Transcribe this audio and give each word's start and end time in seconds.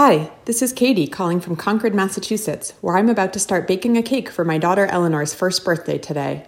Hi, 0.00 0.30
this 0.44 0.62
is 0.62 0.72
Katie 0.72 1.08
calling 1.08 1.40
from 1.40 1.56
Concord, 1.56 1.92
Massachusetts, 1.92 2.72
where 2.80 2.96
I'm 2.96 3.08
about 3.08 3.32
to 3.32 3.40
start 3.40 3.66
baking 3.66 3.96
a 3.96 4.02
cake 4.02 4.28
for 4.28 4.44
my 4.44 4.56
daughter 4.56 4.86
Eleanor's 4.86 5.34
first 5.34 5.64
birthday 5.64 5.98
today. 5.98 6.46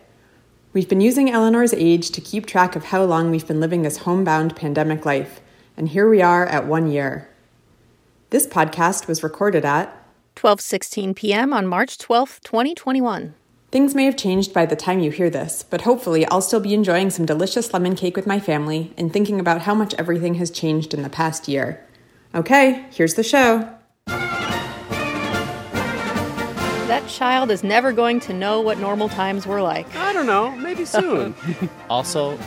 We've 0.72 0.88
been 0.88 1.00
using 1.00 1.28
Eleanor's 1.28 1.74
age 1.74 2.12
to 2.12 2.20
keep 2.20 2.46
track 2.46 2.76
of 2.76 2.84
how 2.84 3.02
long 3.02 3.28
we've 3.28 3.48
been 3.48 3.58
living 3.58 3.82
this 3.82 3.96
homebound 3.96 4.54
pandemic 4.54 5.04
life, 5.04 5.40
and 5.76 5.88
here 5.88 6.08
we 6.08 6.22
are 6.22 6.46
at 6.46 6.68
one 6.68 6.92
year. 6.92 7.28
This 8.30 8.46
podcast 8.46 9.08
was 9.08 9.24
recorded 9.24 9.64
at 9.64 9.92
12:16 10.36 11.16
p.m. 11.16 11.52
on 11.52 11.66
March 11.66 11.98
12th, 11.98 12.38
2021. 12.42 13.34
Things 13.72 13.96
may 13.96 14.04
have 14.04 14.16
changed 14.16 14.54
by 14.54 14.64
the 14.64 14.76
time 14.76 15.00
you 15.00 15.10
hear 15.10 15.28
this, 15.28 15.64
but 15.64 15.80
hopefully 15.80 16.24
I'll 16.26 16.40
still 16.40 16.60
be 16.60 16.72
enjoying 16.72 17.10
some 17.10 17.26
delicious 17.26 17.74
lemon 17.74 17.96
cake 17.96 18.14
with 18.14 18.28
my 18.28 18.38
family 18.38 18.94
and 18.96 19.12
thinking 19.12 19.40
about 19.40 19.62
how 19.62 19.74
much 19.74 19.92
everything 19.94 20.34
has 20.34 20.52
changed 20.52 20.94
in 20.94 21.02
the 21.02 21.10
past 21.10 21.48
year. 21.48 21.84
Okay, 22.34 22.84
here's 22.90 23.14
the 23.14 23.24
show. 23.24 23.68
That 26.86 27.08
child 27.08 27.50
is 27.50 27.64
never 27.64 27.92
going 27.92 28.20
to 28.20 28.32
know 28.32 28.60
what 28.60 28.78
normal 28.78 29.08
times 29.08 29.46
were 29.46 29.62
like. 29.62 29.92
I 29.96 30.12
don't 30.12 30.26
know. 30.26 30.50
Maybe 30.56 30.84
soon. 30.84 31.34
Also, 31.88 32.38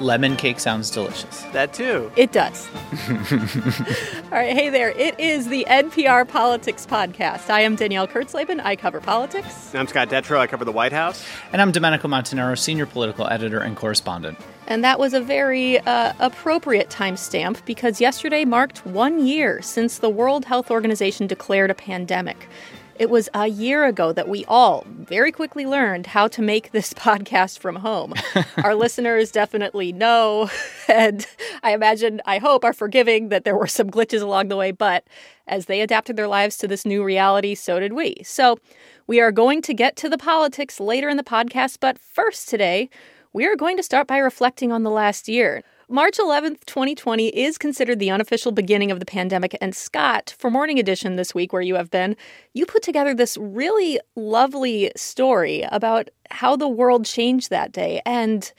lemon 0.00 0.36
cake 0.36 0.60
sounds 0.60 0.90
delicious. 0.90 1.42
that 1.52 1.72
too. 1.72 2.10
It 2.16 2.32
does. 2.32 2.68
All 3.10 4.30
right, 4.30 4.52
hey 4.52 4.68
there. 4.70 4.90
It 4.90 5.18
is 5.18 5.48
the 5.48 5.66
NPR 5.68 6.28
Politics 6.28 6.86
Podcast. 6.86 7.50
I 7.50 7.60
am 7.60 7.76
Danielle 7.76 8.08
Kurtzleben. 8.08 8.60
I 8.64 8.76
cover 8.76 9.00
politics. 9.00 9.74
I'm 9.74 9.86
Scott 9.86 10.08
Detrow. 10.08 10.38
I 10.38 10.46
cover 10.46 10.64
the 10.64 10.72
White 10.72 10.92
House. 10.92 11.24
And 11.52 11.62
I'm 11.62 11.72
Domenico 11.72 12.08
Montanaro, 12.08 12.58
senior 12.58 12.86
political 12.86 13.26
editor 13.28 13.60
and 13.60 13.76
correspondent. 13.76 14.38
And 14.66 14.82
that 14.82 14.98
was 14.98 15.12
a 15.12 15.20
very 15.20 15.78
uh, 15.80 16.14
appropriate 16.18 16.88
timestamp 16.88 17.64
because 17.66 18.00
yesterday 18.00 18.44
marked 18.44 18.84
one 18.86 19.26
year 19.26 19.60
since 19.60 19.98
the 19.98 20.08
World 20.08 20.46
Health 20.46 20.70
Organization 20.70 21.26
declared 21.26 21.70
a 21.70 21.74
pandemic. 21.74 22.48
It 22.96 23.10
was 23.10 23.28
a 23.34 23.48
year 23.48 23.84
ago 23.84 24.12
that 24.12 24.28
we 24.28 24.44
all 24.44 24.84
very 24.86 25.32
quickly 25.32 25.66
learned 25.66 26.06
how 26.06 26.28
to 26.28 26.40
make 26.40 26.70
this 26.70 26.92
podcast 26.94 27.58
from 27.58 27.76
home. 27.76 28.14
Our 28.62 28.76
listeners 28.76 29.32
definitely 29.32 29.92
know, 29.92 30.48
and 30.88 31.26
I 31.64 31.72
imagine, 31.72 32.22
I 32.24 32.38
hope, 32.38 32.64
are 32.64 32.72
forgiving 32.72 33.30
that 33.30 33.44
there 33.44 33.56
were 33.56 33.66
some 33.66 33.90
glitches 33.90 34.22
along 34.22 34.48
the 34.48 34.56
way, 34.56 34.70
but 34.70 35.04
as 35.48 35.66
they 35.66 35.80
adapted 35.80 36.16
their 36.16 36.28
lives 36.28 36.56
to 36.58 36.68
this 36.68 36.86
new 36.86 37.02
reality, 37.02 37.56
so 37.56 37.80
did 37.80 37.94
we. 37.94 38.16
So 38.24 38.58
we 39.08 39.20
are 39.20 39.32
going 39.32 39.60
to 39.62 39.74
get 39.74 39.96
to 39.96 40.08
the 40.08 40.18
politics 40.18 40.78
later 40.78 41.08
in 41.08 41.16
the 41.16 41.24
podcast, 41.24 41.78
but 41.80 41.98
first 41.98 42.48
today, 42.48 42.88
we 43.32 43.44
are 43.44 43.56
going 43.56 43.76
to 43.76 43.82
start 43.82 44.06
by 44.06 44.18
reflecting 44.18 44.70
on 44.70 44.84
the 44.84 44.90
last 44.90 45.28
year. 45.28 45.64
March 45.88 46.16
11th, 46.16 46.64
2020 46.64 47.28
is 47.28 47.58
considered 47.58 47.98
the 47.98 48.10
unofficial 48.10 48.52
beginning 48.52 48.90
of 48.90 49.00
the 49.00 49.06
pandemic. 49.06 49.56
And 49.60 49.74
Scott, 49.74 50.34
for 50.38 50.50
Morning 50.50 50.78
Edition 50.78 51.16
this 51.16 51.34
week, 51.34 51.52
where 51.52 51.60
you 51.60 51.74
have 51.74 51.90
been, 51.90 52.16
you 52.54 52.64
put 52.64 52.82
together 52.82 53.14
this 53.14 53.36
really 53.36 54.00
lovely 54.16 54.90
story 54.96 55.62
about 55.70 56.08
how 56.30 56.56
the 56.56 56.68
world 56.68 57.04
changed 57.04 57.50
that 57.50 57.70
day 57.70 58.00
and 58.06 58.50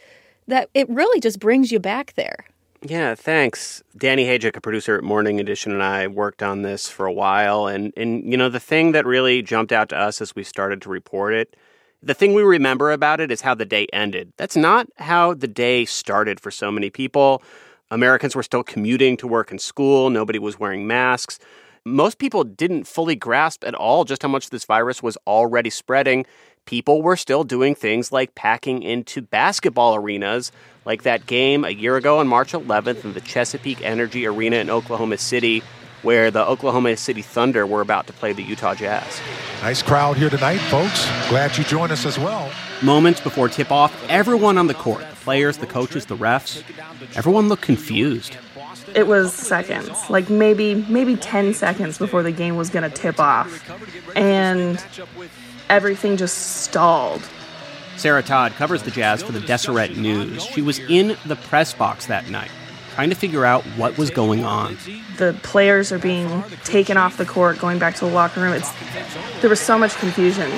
that 0.48 0.70
it 0.76 0.88
really 0.88 1.20
just 1.20 1.40
brings 1.40 1.72
you 1.72 1.80
back 1.80 2.14
there. 2.14 2.46
Yeah, 2.84 3.16
thanks. 3.16 3.82
Danny 3.98 4.26
Hajek, 4.26 4.56
a 4.56 4.62
producer 4.62 4.96
at 4.96 5.04
Morning 5.04 5.40
Edition, 5.40 5.72
and 5.72 5.82
I 5.82 6.06
worked 6.06 6.44
on 6.44 6.62
this 6.62 6.88
for 6.88 7.08
a 7.08 7.14
while. 7.14 7.66
And, 7.66 7.92
and, 7.98 8.24
you 8.30 8.38
know, 8.38 8.50
the 8.50 8.60
thing 8.60 8.92
that 8.92 9.08
really 9.08 9.42
jumped 9.42 9.72
out 9.72 9.90
to 9.90 9.98
us 9.98 10.22
as 10.22 10.36
we 10.36 10.44
started 10.44 10.84
to 10.84 10.90
report 10.90 11.34
it, 11.34 11.56
the 12.02 12.14
thing 12.14 12.34
we 12.34 12.44
remember 12.44 12.92
about 12.92 13.20
it 13.20 13.32
is 13.32 13.42
how 13.42 13.56
the 13.56 13.66
day 13.66 13.88
ended. 13.92 14.32
That's 14.38 14.56
not 14.56 14.88
how 14.98 15.34
the 15.34 15.48
day 15.48 15.86
started 15.86 16.40
for 16.40 16.52
so 16.52 16.72
many 16.72 16.90
people. 16.90 17.42
Americans 17.92 18.36
were 18.36 18.44
still 18.44 18.64
commuting 18.64 19.18
to 19.18 19.28
work 19.28 19.52
and 19.52 19.62
school, 19.62 20.10
nobody 20.10 20.40
was 20.40 20.60
wearing 20.60 20.88
masks. 20.88 21.40
Most 21.86 22.18
people 22.18 22.44
didn't 22.44 22.86
fully 22.86 23.16
grasp 23.16 23.64
at 23.64 23.76
all 23.76 24.06
just 24.06 24.24
how 24.24 24.28
much 24.28 24.50
this 24.50 24.66
virus 24.66 25.04
was 25.04 25.18
already 25.28 25.70
spreading. 25.70 26.26
People 26.66 27.04
were 27.04 27.16
still 27.16 27.44
doing 27.44 27.76
things 27.76 28.12
like 28.12 28.34
packing 28.34 28.82
into 28.82 29.22
basketball 29.22 29.96
arenas, 29.96 30.52
like 30.84 31.04
that 31.04 31.28
game 31.28 31.64
a 31.64 31.70
year 31.70 31.96
ago 31.96 32.18
on 32.18 32.28
March 32.28 32.54
11th 32.54 33.06
in 33.06 33.14
the 33.14 33.22
Chesapeake 33.22 33.84
Energy 33.84 34.26
Arena 34.26 34.56
in 34.56 34.72
Oklahoma 34.72 35.20
City, 35.20 35.62
where 36.02 36.32
the 36.32 36.46
Oklahoma 36.46 36.98
City 36.98 37.22
Thunder 37.22 37.66
were 37.66 37.82
about 37.82 38.08
to 38.08 38.14
play 38.14 38.34
the 38.34 38.44
Utah 38.44 38.76
Jazz. 38.76 39.22
Nice 39.62 39.82
crowd 39.82 40.18
here 40.18 40.30
tonight, 40.30 40.58
folks. 40.58 41.10
Glad 41.30 41.58
you 41.58 41.64
joined 41.64 41.92
us 41.92 42.06
as 42.06 42.20
well. 42.20 42.52
Moments 42.82 43.20
before 43.22 43.50
tip 43.50 43.72
off, 43.72 43.94
everyone 44.10 44.58
on 44.58 44.68
the 44.68 44.74
court 44.74 45.06
the 45.10 45.16
players, 45.16 45.58
the 45.58 45.68
coaches, 45.68 46.06
the 46.06 46.18
refs 46.18 46.64
everyone 47.16 47.50
looked 47.50 47.64
confused. 47.64 48.38
It 48.94 49.08
was 49.08 49.34
seconds, 49.34 50.10
like 50.10 50.30
maybe 50.30 50.76
maybe 50.90 51.16
10 51.16 51.54
seconds 51.54 51.98
before 51.98 52.24
the 52.24 52.32
game 52.32 52.56
was 52.56 52.70
going 52.70 52.90
to 52.90 52.96
tip 52.96 53.20
off. 53.20 53.70
And 54.16 54.84
everything 55.70 56.18
just 56.18 56.64
stalled. 56.64 57.28
Sarah 57.98 58.24
Todd 58.24 58.52
covers 58.54 58.84
the 58.84 58.92
Jazz 58.92 59.24
for 59.24 59.32
the 59.32 59.40
Deseret 59.40 59.96
News. 59.96 60.44
She 60.44 60.62
was 60.62 60.80
in 60.80 61.18
the 61.26 61.36
press 61.36 61.74
box 61.74 62.08
that 62.08 62.30
night, 62.30 62.52
trying 62.96 63.10
to 63.10 63.16
figure 63.16 63.44
out 63.44 63.64
what 63.78 63.98
was 63.98 64.10
going 64.10 64.46
on. 64.46 64.78
The 65.18 65.38
players 65.44 65.92
are 65.92 66.00
being 66.00 66.44
taken 66.64 66.96
off 66.96 67.18
the 67.18 67.26
court, 67.26 67.60
going 67.60 67.78
back 67.78 67.96
to 67.96 68.06
the 68.06 68.12
locker 68.12 68.42
room. 68.42 68.54
It's 68.54 68.72
there 69.42 69.50
was 69.50 69.60
so 69.60 69.78
much 69.78 69.96
confusion. 69.96 70.50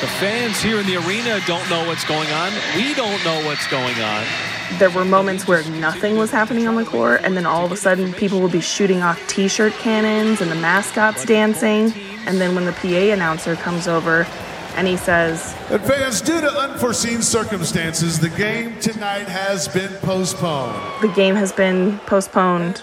The 0.00 0.06
fans 0.18 0.60
here 0.62 0.80
in 0.80 0.86
the 0.86 0.96
arena 0.96 1.40
don't 1.46 1.68
know 1.68 1.86
what's 1.86 2.04
going 2.06 2.30
on. 2.30 2.52
We 2.74 2.94
don't 2.94 3.22
know 3.22 3.44
what's 3.44 3.66
going 3.68 4.00
on. 4.00 4.24
There 4.78 4.88
were 4.88 5.04
moments 5.04 5.46
where 5.46 5.62
nothing 5.72 6.16
was 6.16 6.30
happening 6.30 6.66
on 6.66 6.74
the 6.74 6.86
court, 6.86 7.20
and 7.22 7.36
then 7.36 7.44
all 7.44 7.66
of 7.66 7.72
a 7.72 7.76
sudden 7.76 8.14
people 8.14 8.40
would 8.40 8.52
be 8.52 8.62
shooting 8.62 9.02
off 9.02 9.20
t-shirt 9.28 9.74
cannons 9.74 10.40
and 10.40 10.50
the 10.50 10.56
mascots 10.56 11.26
dancing. 11.26 11.92
And 12.26 12.40
then 12.40 12.54
when 12.54 12.64
the 12.64 12.72
PA 12.72 13.12
announcer 13.12 13.56
comes 13.56 13.86
over 13.86 14.26
and 14.76 14.86
he 14.86 14.96
says, 14.96 15.54
And 15.70 15.82
fans, 15.82 16.20
due 16.20 16.40
to 16.40 16.50
unforeseen 16.50 17.22
circumstances, 17.22 18.18
the 18.18 18.30
game 18.30 18.78
tonight 18.80 19.28
has 19.28 19.68
been 19.68 19.92
postponed. 20.00 20.80
the 21.02 21.08
game 21.08 21.34
has 21.34 21.52
been 21.52 21.98
postponed. 22.06 22.82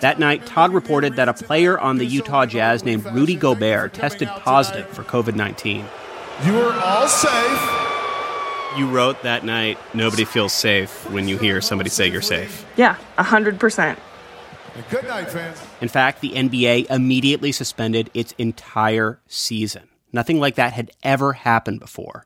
That 0.00 0.18
night, 0.18 0.44
Todd 0.44 0.74
reported 0.74 1.14
that 1.16 1.28
a 1.28 1.32
player 1.32 1.78
on 1.78 1.96
the 1.96 2.04
Utah 2.04 2.44
Jazz 2.44 2.84
named 2.84 3.04
Rudy 3.06 3.34
Gobert 3.34 3.94
tested 3.94 4.28
positive 4.28 4.86
for 4.88 5.02
COVID 5.04 5.34
19. 5.34 5.84
You 6.44 6.58
are 6.58 6.74
all 6.84 7.08
safe. 7.08 7.82
You 8.76 8.86
wrote 8.88 9.22
that 9.22 9.42
night, 9.42 9.78
nobody 9.94 10.26
feels 10.26 10.52
safe 10.52 11.08
when 11.10 11.26
you 11.28 11.38
hear 11.38 11.62
somebody 11.62 11.88
say 11.88 12.08
you're 12.08 12.20
safe. 12.20 12.66
Yeah, 12.76 12.96
100%. 13.16 13.96
Good 14.90 15.04
night, 15.08 15.30
fans. 15.30 15.58
In 15.80 15.88
fact, 15.88 16.20
the 16.20 16.32
NBA 16.32 16.90
immediately 16.90 17.52
suspended 17.52 18.10
its 18.12 18.34
entire 18.36 19.18
season. 19.28 19.88
Nothing 20.16 20.40
like 20.40 20.54
that 20.54 20.72
had 20.72 20.92
ever 21.02 21.34
happened 21.34 21.78
before. 21.78 22.24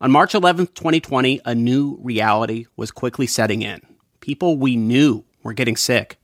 On 0.00 0.10
March 0.10 0.34
11, 0.34 0.68
2020, 0.68 1.42
a 1.44 1.54
new 1.54 1.98
reality 2.00 2.64
was 2.74 2.90
quickly 2.90 3.26
setting 3.26 3.60
in. 3.60 3.82
People 4.20 4.56
we 4.56 4.76
knew 4.76 5.24
were 5.42 5.52
getting 5.52 5.76
sick. 5.76 6.16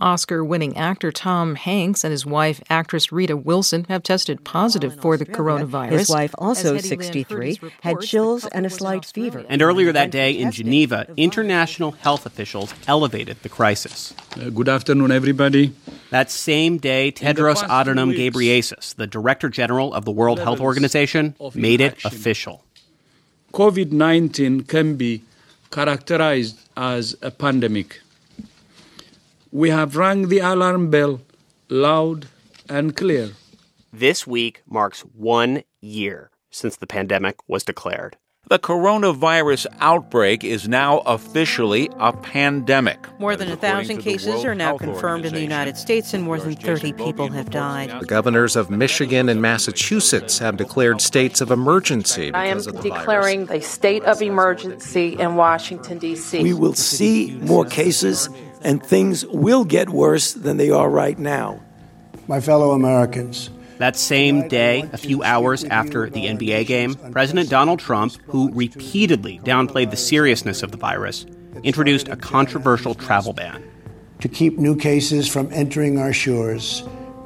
Oscar 0.00 0.44
winning 0.44 0.76
actor 0.76 1.10
Tom 1.10 1.54
Hanks 1.54 2.04
and 2.04 2.10
his 2.10 2.26
wife, 2.26 2.60
actress 2.68 3.10
Rita 3.10 3.34
Wilson, 3.34 3.84
have 3.88 4.02
tested 4.02 4.44
positive 4.44 5.00
for 5.00 5.16
the 5.16 5.24
coronavirus. 5.24 5.90
His 5.90 6.10
wife, 6.10 6.34
also 6.36 6.74
As 6.74 6.84
Hetty 6.84 6.96
Lynn 6.96 7.02
63, 7.02 7.60
had 7.80 8.00
chills 8.00 8.44
and 8.46 8.66
a 8.66 8.70
slight 8.70 9.06
fever. 9.06 9.46
And 9.48 9.62
earlier 9.62 9.92
that 9.92 10.10
day 10.10 10.32
in. 10.32 10.50
Geneva, 10.50 11.06
international 11.16 11.92
health 11.92 12.26
officials 12.26 12.74
elevated 12.86 13.42
the 13.42 13.48
crisis. 13.48 14.14
Uh, 14.38 14.50
good 14.50 14.68
afternoon, 14.68 15.10
everybody. 15.10 15.74
That 16.10 16.30
same 16.30 16.76
day, 16.78 17.10
Tedros 17.10 17.62
Adhanom 17.62 18.12
two 18.12 18.30
Ghebreyesus, 18.30 18.94
the 18.96 19.06
Director 19.06 19.48
General 19.48 19.92
of 19.94 20.04
the 20.04 20.12
World 20.12 20.38
Health 20.38 20.60
Organization, 20.60 21.34
made 21.54 21.80
it 21.80 22.04
official. 22.04 22.64
COVID 23.52 23.92
19 23.92 24.62
can 24.62 24.96
be 24.96 25.22
characterized 25.70 26.58
as 26.76 27.16
a 27.22 27.30
pandemic. 27.30 28.00
We 29.52 29.70
have 29.70 29.96
rang 29.96 30.28
the 30.28 30.40
alarm 30.40 30.90
bell 30.90 31.20
loud 31.68 32.26
and 32.68 32.96
clear. 32.96 33.30
This 33.92 34.26
week 34.26 34.62
marks 34.66 35.00
one 35.00 35.62
year 35.80 36.30
since 36.50 36.76
the 36.76 36.86
pandemic 36.86 37.36
was 37.48 37.64
declared. 37.64 38.16
The 38.48 38.60
coronavirus 38.60 39.66
outbreak 39.80 40.44
is 40.44 40.68
now 40.68 40.98
officially 40.98 41.90
a 41.98 42.12
pandemic. 42.12 42.98
More 43.18 43.34
than 43.34 43.50
a 43.50 43.56
thousand 43.56 43.98
cases 43.98 44.44
are 44.44 44.54
now 44.54 44.66
Health 44.78 44.82
confirmed 44.82 45.26
in 45.26 45.34
the 45.34 45.40
United 45.40 45.76
States, 45.76 46.14
and 46.14 46.22
more 46.22 46.38
than 46.38 46.54
30 46.54 46.92
people 46.92 47.28
have 47.30 47.50
died. 47.50 47.90
The 47.98 48.06
governors 48.06 48.54
of 48.54 48.70
Michigan 48.70 49.28
and 49.28 49.42
Massachusetts 49.42 50.38
have 50.38 50.56
declared 50.56 51.00
states 51.00 51.40
of 51.40 51.50
emergency 51.50 52.32
I 52.34 52.46
am 52.46 52.58
because 52.58 52.66
of 52.68 52.74
the 52.76 52.82
declaring 52.82 53.46
the 53.46 53.60
state 53.60 54.04
of 54.04 54.22
emergency 54.22 55.16
in 55.18 55.34
Washington, 55.34 55.98
D.C. 55.98 56.40
We 56.40 56.54
will 56.54 56.74
see 56.74 57.36
more 57.42 57.64
cases, 57.64 58.28
and 58.66 58.82
things 58.84 59.24
will 59.26 59.64
get 59.64 59.88
worse 59.88 60.32
than 60.32 60.56
they 60.56 60.70
are 60.70 60.90
right 60.90 61.18
now. 61.18 61.60
My 62.26 62.40
fellow 62.40 62.72
Americans, 62.72 63.48
That 63.78 63.94
same 63.94 64.48
day, 64.48 64.88
a 64.92 64.96
few 64.96 65.22
hours 65.22 65.62
after 65.64 66.10
the 66.10 66.24
NBA 66.26 66.66
game, 66.66 66.94
President 67.12 67.48
Donald 67.48 67.78
Trump, 67.78 68.14
who 68.26 68.50
repeatedly 68.52 69.38
downplayed 69.44 69.90
the 69.90 69.96
seriousness 69.96 70.62
of 70.64 70.72
the 70.72 70.78
virus, 70.78 71.26
introduced 71.62 72.08
a 72.08 72.16
controversial 72.16 72.94
travel 72.94 73.32
ban. 73.32 73.62
to 74.18 74.28
keep 74.28 74.58
new 74.58 74.74
cases 74.74 75.28
from 75.28 75.46
entering 75.52 75.98
our 75.98 76.12
shores, 76.12 76.82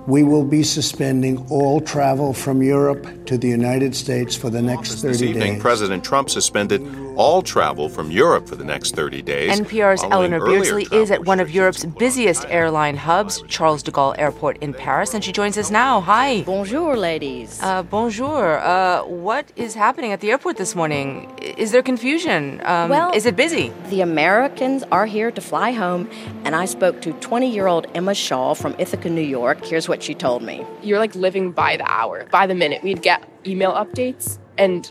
we 0.08 0.24
will 0.24 0.44
be 0.44 0.64
suspending 0.64 1.38
all 1.48 1.80
travel 1.80 2.32
from 2.32 2.62
Europe 2.62 3.06
to 3.26 3.38
the 3.38 3.46
United 3.46 3.94
States 3.94 4.34
for 4.34 4.50
the 4.50 4.60
next 4.60 5.02
30 5.02 5.08
this 5.08 5.22
evening, 5.22 5.54
days. 5.54 5.62
President 5.62 6.02
Trump 6.02 6.28
suspended 6.28 6.80
all 7.16 7.42
travel 7.42 7.88
from 7.88 8.10
Europe 8.10 8.48
for 8.48 8.56
the 8.56 8.64
next 8.64 8.94
30 8.94 9.22
days. 9.22 9.60
NPR's 9.60 10.02
Eleanor 10.04 10.44
Beardsley 10.44 10.86
is 10.92 11.10
at 11.10 11.24
one 11.24 11.40
of 11.40 11.50
Europe's 11.50 11.84
busiest 11.84 12.44
airline 12.48 12.96
hubs, 12.96 13.42
Charles 13.48 13.82
de 13.82 13.90
Gaulle 13.90 14.14
Airport 14.18 14.58
in 14.58 14.72
Paris, 14.72 15.14
and 15.14 15.24
she 15.24 15.32
joins 15.32 15.58
us 15.58 15.70
now. 15.70 16.00
Hi. 16.00 16.42
Bonjour, 16.42 16.96
ladies. 16.96 17.60
Uh, 17.62 17.82
bonjour. 17.82 18.58
Uh, 18.58 19.04
what 19.04 19.52
is 19.56 19.74
happening 19.74 20.12
at 20.12 20.20
the 20.20 20.30
airport 20.30 20.56
this 20.56 20.74
morning? 20.74 21.30
Is 21.38 21.72
there 21.72 21.82
confusion? 21.82 22.60
Um, 22.64 22.90
well, 22.90 23.10
is 23.12 23.26
it 23.26 23.36
busy? 23.36 23.72
The 23.88 24.00
Americans 24.00 24.84
are 24.90 25.06
here 25.06 25.30
to 25.30 25.40
fly 25.40 25.72
home, 25.72 26.08
and 26.44 26.54
I 26.54 26.64
spoke 26.64 27.00
to 27.02 27.12
20 27.14 27.50
year 27.50 27.66
old 27.66 27.86
Emma 27.94 28.14
Shaw 28.14 28.54
from 28.54 28.74
Ithaca, 28.78 29.10
New 29.10 29.20
York. 29.20 29.64
Here's 29.64 29.88
what 29.88 30.02
she 30.02 30.14
told 30.14 30.42
me. 30.42 30.64
You're 30.82 30.98
like 30.98 31.14
living 31.14 31.52
by 31.52 31.76
the 31.76 31.90
hour, 31.90 32.26
by 32.30 32.46
the 32.46 32.54
minute. 32.54 32.82
We'd 32.82 33.02
get 33.02 33.26
email 33.46 33.72
updates, 33.72 34.38
and 34.58 34.90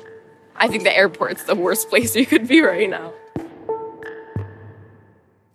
I 0.60 0.68
think 0.68 0.84
the 0.84 0.96
airport's 0.96 1.44
the 1.44 1.56
worst 1.56 1.90
place 1.90 2.16
you 2.16 2.26
could 2.26 2.48
be 2.48 2.62
right 2.62 2.90
now. 2.90 3.14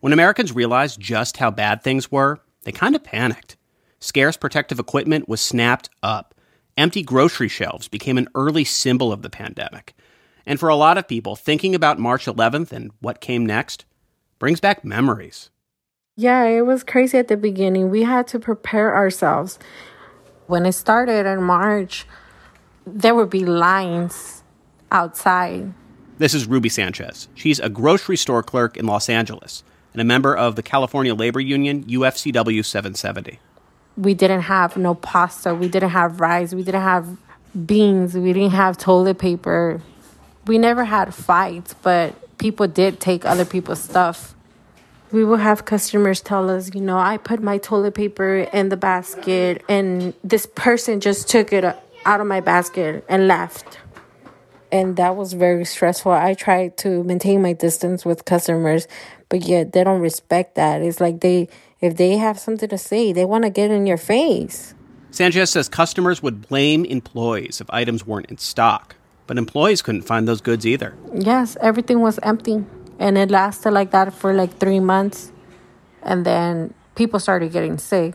When 0.01 0.13
Americans 0.13 0.55
realized 0.55 1.01
just 1.01 1.37
how 1.37 1.51
bad 1.51 1.83
things 1.83 2.11
were, 2.11 2.41
they 2.63 2.73
kind 2.73 2.95
of 2.95 3.05
panicked. 3.05 3.57
Scarce 4.01 4.37
protective 4.37 4.79
equipment 4.79 5.29
was 5.29 5.41
snapped 5.41 5.91
up. 6.03 6.35
Empty 6.77 7.03
grocery 7.03 7.49
shelves 7.49 7.89
became 7.89 8.19
an 8.19 8.29
early 8.35 8.65
symbol 8.65 9.13
of 9.13 9.23
the 9.23 9.31
pandemic. 9.31 9.95
And 10.47 10.59
for 10.59 10.69
a 10.69 10.77
lot 10.77 10.99
of 10.99 11.09
people, 11.09 11.37
thinking 11.37 11.75
about 11.75 11.99
March 11.99 12.27
11th 12.27 12.73
and 12.73 12.91
what 13.01 13.21
came 13.21 13.47
next 13.47 13.85
brings 14.39 14.61
back 14.61 14.85
memories. 14.85 15.51
Yeah, 16.17 16.45
it 16.45 16.63
was 16.63 16.85
crazy 16.85 17.19
at 17.19 17.29
the 17.29 17.37
beginning. 17.37 17.91
We 17.91 18.03
had 18.03 18.27
to 18.29 18.39
prepare 18.39 18.95
ourselves. 18.95 19.59
When 20.47 20.67
it 20.67 20.73
started 20.73 21.27
in 21.27 21.43
March, 21.43 22.07
there 22.87 23.15
would 23.15 23.31
be 23.31 23.45
lines 23.45 24.44
outside. 24.95 25.75
This 26.19 26.33
is 26.33 26.47
Ruby 26.47 26.69
Sanchez. 26.69 27.29
She's 27.35 27.59
a 27.59 27.69
grocery 27.69 28.17
store 28.17 28.43
clerk 28.43 28.77
in 28.77 28.87
Los 28.87 29.09
Angeles 29.09 29.65
and 29.93 30.01
a 30.01 30.05
member 30.05 30.35
of 30.35 30.55
the 30.55 30.63
California 30.63 31.15
Labor 31.15 31.41
Union 31.41 31.85
UFCW 31.85 32.65
770. 32.65 33.41
We 33.97 34.15
didn't 34.15 34.43
have 34.43 34.77
no 34.77 34.95
pasta, 34.95 35.55
we 35.55 35.69
didn't 35.69 35.91
have 35.91 36.21
rice, 36.21 36.55
we 36.55 36.63
didn't 36.63 36.83
have 36.83 37.17
beans, 37.67 38.15
we 38.15 38.33
didn't 38.33 38.51
have 38.51 38.79
toilet 38.79 39.19
paper. 39.19 39.83
We 40.47 40.59
never 40.59 40.85
had 40.85 41.13
fights, 41.13 41.75
but 41.83 42.39
people 42.39 42.69
did 42.69 43.01
take 43.01 43.25
other 43.25 43.45
people's 43.45 43.81
stuff. 43.81 44.35
We 45.11 45.25
will 45.25 45.37
have 45.37 45.65
customers 45.65 46.21
tell 46.21 46.51
us, 46.51 46.75
you 46.75 46.81
know, 46.81 46.99
I 46.99 47.17
put 47.19 47.43
my 47.43 47.59
toilet 47.59 47.95
paper 47.95 48.39
in 48.53 48.69
the 48.69 48.77
basket 48.77 49.65
and 49.69 50.15
this 50.23 50.47
person 50.47 51.01
just 51.01 51.29
took 51.29 51.53
it 51.53 51.65
out 52.05 52.21
of 52.21 52.27
my 52.27 52.41
basket 52.41 53.05
and 53.09 53.27
left. 53.27 53.79
And 54.73 54.97
that 54.97 55.17
was 55.17 55.35
very 55.35 55.65
stressful. 55.65 56.13
I 56.13 56.35
tried 56.35 56.77
to 56.79 57.05
maintain 57.05 57.43
my 57.43 57.53
distance 57.53 58.05
with 58.05 58.25
customers, 58.25 58.89
but 59.29 59.43
yet 59.43 59.73
they 59.73 59.85
don't 59.85 60.01
respect 60.01 60.57
that. 60.57 60.83
It's 60.83 61.01
like 61.01 61.21
they 61.21 61.49
if 61.81 61.97
they 61.97 62.17
have 62.17 62.39
something 62.39 62.69
to 62.69 62.79
say, 62.79 63.13
they 63.13 63.27
want 63.27 63.45
to 63.45 63.51
get 63.51 63.71
in 63.71 63.87
your 63.87 63.99
face. 63.99 64.75
Sanchez 65.11 65.51
says 65.51 65.69
customers 65.69 66.23
would 66.23 66.49
blame 66.49 66.85
employees 66.87 67.61
if 67.61 67.69
items 67.71 68.07
weren't 68.07 68.27
in 68.31 68.39
stock, 68.39 68.97
but 69.27 69.39
employees 69.39 69.83
couldn't 69.83 70.03
find 70.03 70.27
those 70.27 70.41
goods 70.41 70.67
either. 70.67 70.95
Yes, 71.15 71.57
everything 71.61 72.01
was 72.01 72.19
empty. 72.23 72.65
And 72.99 73.19
it 73.19 73.31
lasted 73.31 73.73
like 73.73 73.91
that 73.91 74.15
for 74.15 74.33
like 74.33 74.59
three 74.59 74.81
months. 74.81 75.31
And 76.03 76.25
then 76.25 76.75
people 76.95 77.21
started 77.21 77.53
getting 77.53 77.79
sick. 77.79 78.15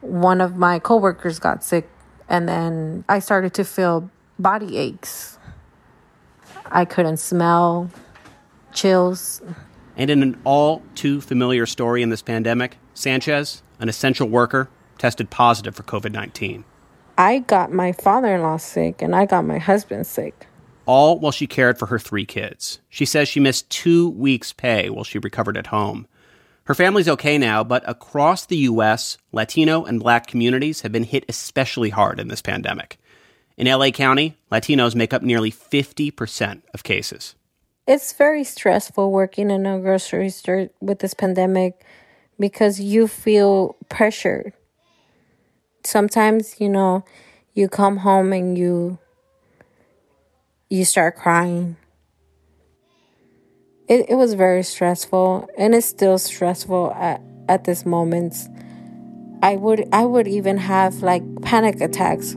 One 0.00 0.40
of 0.40 0.56
my 0.56 0.78
coworkers 0.78 1.38
got 1.38 1.62
sick, 1.62 1.88
and 2.28 2.48
then 2.48 3.04
I 3.08 3.18
started 3.18 3.54
to 3.54 3.64
feel 3.64 4.10
body 4.38 4.76
aches. 4.78 5.38
I 6.72 6.86
couldn't 6.86 7.18
smell, 7.18 7.90
chills. 8.72 9.42
And 9.96 10.08
in 10.08 10.22
an 10.22 10.40
all 10.44 10.82
too 10.94 11.20
familiar 11.20 11.66
story 11.66 12.02
in 12.02 12.08
this 12.08 12.22
pandemic, 12.22 12.78
Sanchez, 12.94 13.62
an 13.78 13.90
essential 13.90 14.26
worker, 14.26 14.70
tested 14.96 15.28
positive 15.28 15.76
for 15.76 15.82
COVID 15.82 16.12
19. 16.12 16.64
I 17.18 17.40
got 17.40 17.70
my 17.70 17.92
father 17.92 18.34
in 18.34 18.40
law 18.40 18.56
sick 18.56 19.02
and 19.02 19.14
I 19.14 19.26
got 19.26 19.44
my 19.44 19.58
husband 19.58 20.06
sick. 20.06 20.46
All 20.86 21.20
while 21.20 21.30
she 21.30 21.46
cared 21.46 21.78
for 21.78 21.86
her 21.86 21.98
three 21.98 22.24
kids. 22.24 22.80
She 22.88 23.04
says 23.04 23.28
she 23.28 23.38
missed 23.38 23.68
two 23.68 24.08
weeks' 24.08 24.54
pay 24.54 24.88
while 24.88 25.04
she 25.04 25.18
recovered 25.18 25.58
at 25.58 25.68
home. 25.68 26.08
Her 26.64 26.74
family's 26.74 27.08
okay 27.08 27.36
now, 27.36 27.62
but 27.62 27.86
across 27.86 28.46
the 28.46 28.56
U.S., 28.58 29.18
Latino 29.30 29.84
and 29.84 30.00
black 30.00 30.26
communities 30.26 30.80
have 30.80 30.92
been 30.92 31.04
hit 31.04 31.24
especially 31.28 31.90
hard 31.90 32.18
in 32.18 32.28
this 32.28 32.40
pandemic. 32.40 32.98
In 33.56 33.66
LA 33.66 33.90
County, 33.90 34.36
Latinos 34.50 34.94
make 34.94 35.12
up 35.12 35.22
nearly 35.22 35.52
50% 35.52 36.62
of 36.72 36.82
cases. 36.82 37.34
It's 37.86 38.12
very 38.12 38.44
stressful 38.44 39.10
working 39.10 39.50
in 39.50 39.66
a 39.66 39.78
grocery 39.78 40.30
store 40.30 40.68
with 40.80 41.00
this 41.00 41.14
pandemic 41.14 41.84
because 42.38 42.80
you 42.80 43.08
feel 43.08 43.76
pressured. 43.88 44.52
Sometimes, 45.84 46.60
you 46.60 46.68
know, 46.68 47.04
you 47.54 47.68
come 47.68 47.98
home 47.98 48.32
and 48.32 48.56
you 48.56 48.98
you 50.70 50.84
start 50.84 51.16
crying. 51.16 51.76
It 53.88 54.06
it 54.08 54.14
was 54.14 54.34
very 54.34 54.62
stressful 54.62 55.48
and 55.58 55.74
it's 55.74 55.86
still 55.86 56.18
stressful 56.18 56.92
at, 56.94 57.20
at 57.48 57.64
this 57.64 57.84
moment. 57.84 58.34
I 59.42 59.56
would 59.56 59.88
I 59.92 60.04
would 60.04 60.28
even 60.28 60.56
have 60.56 61.02
like 61.02 61.22
panic 61.42 61.80
attacks 61.80 62.34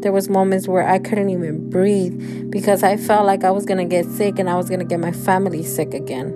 there 0.00 0.12
was 0.12 0.28
moments 0.28 0.68
where 0.68 0.86
I 0.86 1.00
couldn't 1.00 1.30
even 1.30 1.70
breathe 1.70 2.50
because 2.50 2.84
I 2.84 2.96
felt 2.96 3.26
like 3.26 3.42
I 3.42 3.50
was 3.50 3.64
going 3.64 3.78
to 3.78 3.84
get 3.84 4.06
sick 4.06 4.38
and 4.38 4.48
I 4.48 4.54
was 4.54 4.68
going 4.68 4.78
to 4.78 4.84
get 4.84 5.00
my 5.00 5.10
family 5.10 5.64
sick 5.64 5.92
again. 5.92 6.30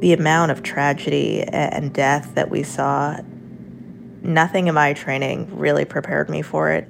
The 0.00 0.12
amount 0.12 0.52
of 0.52 0.62
tragedy 0.62 1.42
and 1.42 1.92
death 1.92 2.34
that 2.34 2.50
we 2.50 2.62
saw, 2.62 3.18
nothing 4.22 4.66
in 4.66 4.74
my 4.74 4.92
training 4.92 5.48
really 5.56 5.86
prepared 5.86 6.28
me 6.28 6.42
for 6.42 6.70
it. 6.70 6.86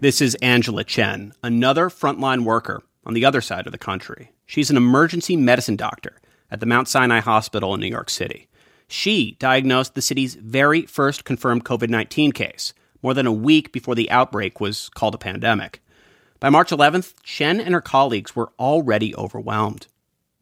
This 0.00 0.20
is 0.20 0.34
Angela 0.36 0.82
Chen, 0.82 1.32
another 1.44 1.88
frontline 1.88 2.42
worker 2.42 2.82
on 3.06 3.14
the 3.14 3.24
other 3.24 3.40
side 3.40 3.66
of 3.66 3.72
the 3.72 3.78
country. 3.78 4.32
She's 4.46 4.70
an 4.70 4.76
emergency 4.76 5.36
medicine 5.36 5.76
doctor 5.76 6.20
at 6.50 6.58
the 6.58 6.66
Mount 6.66 6.88
Sinai 6.88 7.20
Hospital 7.20 7.72
in 7.74 7.80
New 7.80 7.86
York 7.86 8.10
City. 8.10 8.48
She 8.92 9.36
diagnosed 9.38 9.94
the 9.94 10.02
city's 10.02 10.34
very 10.34 10.82
first 10.82 11.24
confirmed 11.24 11.64
COVID 11.64 11.88
19 11.90 12.32
case, 12.32 12.74
more 13.04 13.14
than 13.14 13.24
a 13.24 13.32
week 13.32 13.70
before 13.70 13.94
the 13.94 14.10
outbreak 14.10 14.60
was 14.60 14.88
called 14.88 15.14
a 15.14 15.18
pandemic. 15.18 15.80
By 16.40 16.50
March 16.50 16.70
11th, 16.70 17.14
Chen 17.22 17.60
and 17.60 17.72
her 17.72 17.80
colleagues 17.80 18.34
were 18.34 18.50
already 18.58 19.14
overwhelmed. 19.14 19.86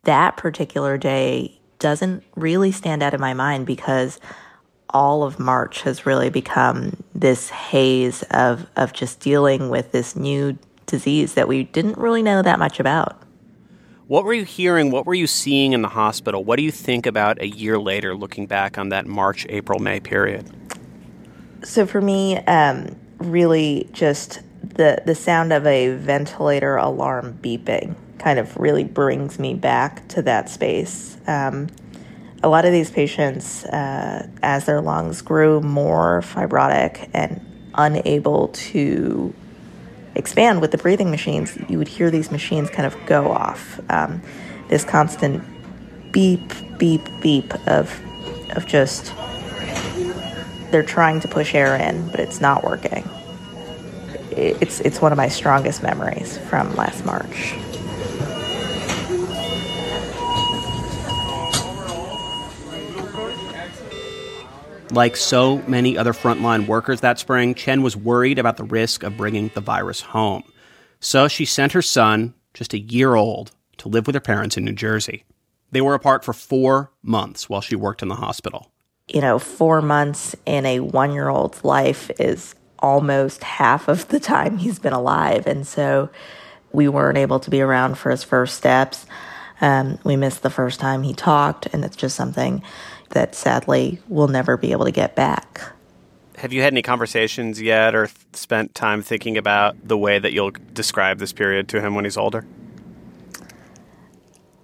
That 0.04 0.38
particular 0.38 0.96
day 0.96 1.60
doesn't 1.78 2.24
really 2.36 2.72
stand 2.72 3.02
out 3.02 3.12
in 3.12 3.20
my 3.20 3.34
mind 3.34 3.66
because 3.66 4.18
all 4.88 5.24
of 5.24 5.38
March 5.38 5.82
has 5.82 6.06
really 6.06 6.30
become 6.30 7.04
this 7.14 7.50
haze 7.50 8.22
of, 8.30 8.66
of 8.76 8.94
just 8.94 9.20
dealing 9.20 9.68
with 9.68 9.92
this 9.92 10.16
new 10.16 10.56
disease 10.86 11.34
that 11.34 11.48
we 11.48 11.64
didn't 11.64 11.98
really 11.98 12.22
know 12.22 12.40
that 12.40 12.58
much 12.58 12.80
about. 12.80 13.22
What 14.08 14.24
were 14.24 14.32
you 14.32 14.44
hearing? 14.44 14.90
What 14.90 15.04
were 15.04 15.12
you 15.12 15.26
seeing 15.26 15.74
in 15.74 15.82
the 15.82 15.88
hospital? 15.88 16.42
What 16.42 16.56
do 16.56 16.62
you 16.62 16.70
think 16.70 17.04
about 17.04 17.42
a 17.42 17.46
year 17.46 17.78
later, 17.78 18.16
looking 18.16 18.46
back 18.46 18.78
on 18.78 18.88
that 18.88 19.06
March, 19.06 19.44
April, 19.50 19.80
May 19.80 20.00
period? 20.00 20.50
So 21.62 21.86
for 21.86 22.00
me, 22.00 22.38
um, 22.38 22.96
really 23.18 23.86
just 23.92 24.40
the 24.62 25.02
the 25.04 25.14
sound 25.14 25.52
of 25.52 25.66
a 25.66 25.94
ventilator 25.96 26.76
alarm 26.76 27.38
beeping 27.42 27.96
kind 28.18 28.38
of 28.38 28.56
really 28.56 28.82
brings 28.82 29.38
me 29.38 29.52
back 29.52 30.08
to 30.08 30.22
that 30.22 30.48
space. 30.48 31.18
Um, 31.26 31.66
a 32.42 32.48
lot 32.48 32.64
of 32.64 32.72
these 32.72 32.90
patients, 32.90 33.66
uh, 33.66 34.26
as 34.42 34.64
their 34.64 34.80
lungs 34.80 35.20
grew 35.20 35.60
more 35.60 36.22
fibrotic 36.22 37.10
and 37.12 37.44
unable 37.74 38.48
to 38.48 39.34
expand 40.18 40.60
with 40.60 40.72
the 40.72 40.78
breathing 40.78 41.10
machines, 41.10 41.56
you 41.68 41.78
would 41.78 41.88
hear 41.88 42.10
these 42.10 42.30
machines 42.30 42.68
kind 42.68 42.86
of 42.86 42.94
go 43.06 43.30
off. 43.30 43.80
Um, 43.88 44.20
this 44.68 44.84
constant 44.84 45.42
beep, 46.12 46.52
beep, 46.78 47.00
beep 47.22 47.54
of 47.66 47.98
of 48.54 48.66
just 48.66 49.14
they're 50.70 50.82
trying 50.82 51.20
to 51.20 51.28
push 51.28 51.54
air 51.54 51.76
in, 51.76 52.08
but 52.10 52.20
it's 52.20 52.40
not 52.40 52.64
working. 52.64 53.08
It's 54.30 54.80
it's 54.80 55.00
one 55.00 55.12
of 55.12 55.16
my 55.16 55.28
strongest 55.28 55.82
memories 55.82 56.36
from 56.36 56.74
last 56.76 57.04
March. 57.04 57.54
Like 64.90 65.16
so 65.16 65.58
many 65.66 65.98
other 65.98 66.12
frontline 66.12 66.66
workers 66.66 67.00
that 67.00 67.18
spring, 67.18 67.54
Chen 67.54 67.82
was 67.82 67.96
worried 67.96 68.38
about 68.38 68.56
the 68.56 68.64
risk 68.64 69.02
of 69.02 69.16
bringing 69.16 69.50
the 69.54 69.60
virus 69.60 70.00
home. 70.00 70.44
So 71.00 71.28
she 71.28 71.44
sent 71.44 71.72
her 71.72 71.82
son, 71.82 72.34
just 72.54 72.74
a 72.74 72.78
year 72.78 73.14
old, 73.14 73.52
to 73.78 73.88
live 73.88 74.06
with 74.06 74.14
her 74.14 74.20
parents 74.20 74.56
in 74.56 74.64
New 74.64 74.72
Jersey. 74.72 75.24
They 75.70 75.80
were 75.80 75.94
apart 75.94 76.24
for 76.24 76.32
four 76.32 76.90
months 77.02 77.48
while 77.48 77.60
she 77.60 77.76
worked 77.76 78.02
in 78.02 78.08
the 78.08 78.14
hospital. 78.16 78.70
You 79.08 79.20
know, 79.20 79.38
four 79.38 79.82
months 79.82 80.34
in 80.46 80.66
a 80.66 80.80
one 80.80 81.12
year 81.12 81.28
old's 81.28 81.64
life 81.64 82.10
is 82.18 82.54
almost 82.78 83.42
half 83.44 83.88
of 83.88 84.08
the 84.08 84.20
time 84.20 84.58
he's 84.58 84.78
been 84.78 84.92
alive. 84.92 85.46
And 85.46 85.66
so 85.66 86.10
we 86.72 86.88
weren't 86.88 87.18
able 87.18 87.40
to 87.40 87.50
be 87.50 87.60
around 87.60 87.96
for 87.98 88.10
his 88.10 88.22
first 88.22 88.56
steps. 88.56 89.06
Um, 89.60 89.98
we 90.04 90.16
missed 90.16 90.42
the 90.42 90.50
first 90.50 90.78
time 90.78 91.02
he 91.02 91.14
talked, 91.14 91.66
and 91.72 91.84
it's 91.84 91.96
just 91.96 92.14
something 92.14 92.62
that 93.10 93.34
sadly 93.34 93.98
we'll 94.08 94.28
never 94.28 94.56
be 94.56 94.72
able 94.72 94.84
to 94.84 94.90
get 94.90 95.14
back. 95.14 95.60
Have 96.36 96.52
you 96.52 96.62
had 96.62 96.72
any 96.72 96.82
conversations 96.82 97.60
yet 97.60 97.94
or 97.94 98.06
th- 98.06 98.16
spent 98.32 98.74
time 98.74 99.02
thinking 99.02 99.36
about 99.36 99.76
the 99.86 99.98
way 99.98 100.18
that 100.18 100.32
you'll 100.32 100.52
describe 100.72 101.18
this 101.18 101.32
period 101.32 101.68
to 101.70 101.80
him 101.80 101.94
when 101.94 102.04
he's 102.04 102.16
older? 102.16 102.46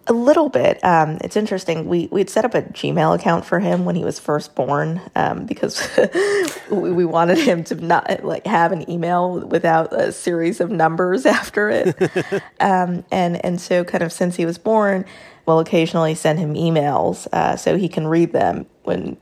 A 0.06 0.12
little 0.12 0.50
bit. 0.50 0.84
Um, 0.84 1.16
it's 1.22 1.34
interesting. 1.34 1.86
We 1.86 2.08
we'd 2.10 2.28
set 2.28 2.44
up 2.44 2.54
a 2.54 2.60
Gmail 2.60 3.14
account 3.14 3.46
for 3.46 3.58
him 3.58 3.86
when 3.86 3.96
he 3.96 4.04
was 4.04 4.18
first 4.18 4.54
born 4.54 5.00
um, 5.14 5.46
because 5.46 5.88
we, 6.70 6.90
we 6.90 7.06
wanted 7.06 7.38
him 7.38 7.64
to 7.64 7.74
not 7.76 8.22
like 8.22 8.46
have 8.46 8.70
an 8.72 8.90
email 8.90 9.40
without 9.40 9.94
a 9.94 10.12
series 10.12 10.60
of 10.60 10.70
numbers 10.70 11.24
after 11.40 11.70
it. 11.70 11.96
um, 12.60 13.02
and 13.10 13.42
and 13.42 13.58
so 13.58 13.82
kind 13.82 14.04
of 14.04 14.12
since 14.12 14.36
he 14.36 14.44
was 14.44 14.58
born, 14.58 15.06
we'll 15.46 15.60
occasionally 15.60 16.14
send 16.14 16.38
him 16.38 16.52
emails 16.52 17.26
uh, 17.32 17.56
so 17.56 17.78
he 17.78 17.88
can 17.88 18.06
read 18.06 18.32
them 18.32 18.66
when 18.82 19.16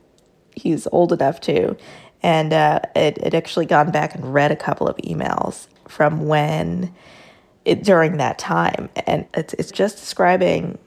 he's 0.56 0.88
old 0.90 1.12
enough 1.12 1.40
to. 1.42 1.76
And 2.24 2.52
uh, 2.52 2.80
it 2.96 3.18
it 3.18 3.34
actually 3.34 3.66
gone 3.66 3.92
back 3.92 4.16
and 4.16 4.34
read 4.34 4.50
a 4.50 4.56
couple 4.56 4.88
of 4.88 4.96
emails 4.96 5.68
from 5.86 6.26
when 6.26 6.92
it, 7.64 7.83
during 7.85 8.16
that 8.19 8.38
time. 8.38 8.88
And 9.07 9.26
it's, 9.35 9.54
it's 9.54 9.71
just 9.71 9.99
describing, 9.99 10.78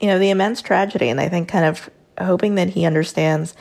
you 0.00 0.08
know, 0.08 0.18
the 0.18 0.30
immense 0.30 0.62
tragedy. 0.62 1.08
And 1.08 1.20
I 1.20 1.28
think 1.28 1.48
kind 1.48 1.64
of 1.64 1.90
hoping 2.18 2.56
that 2.56 2.70
he 2.70 2.84
understands 2.84 3.54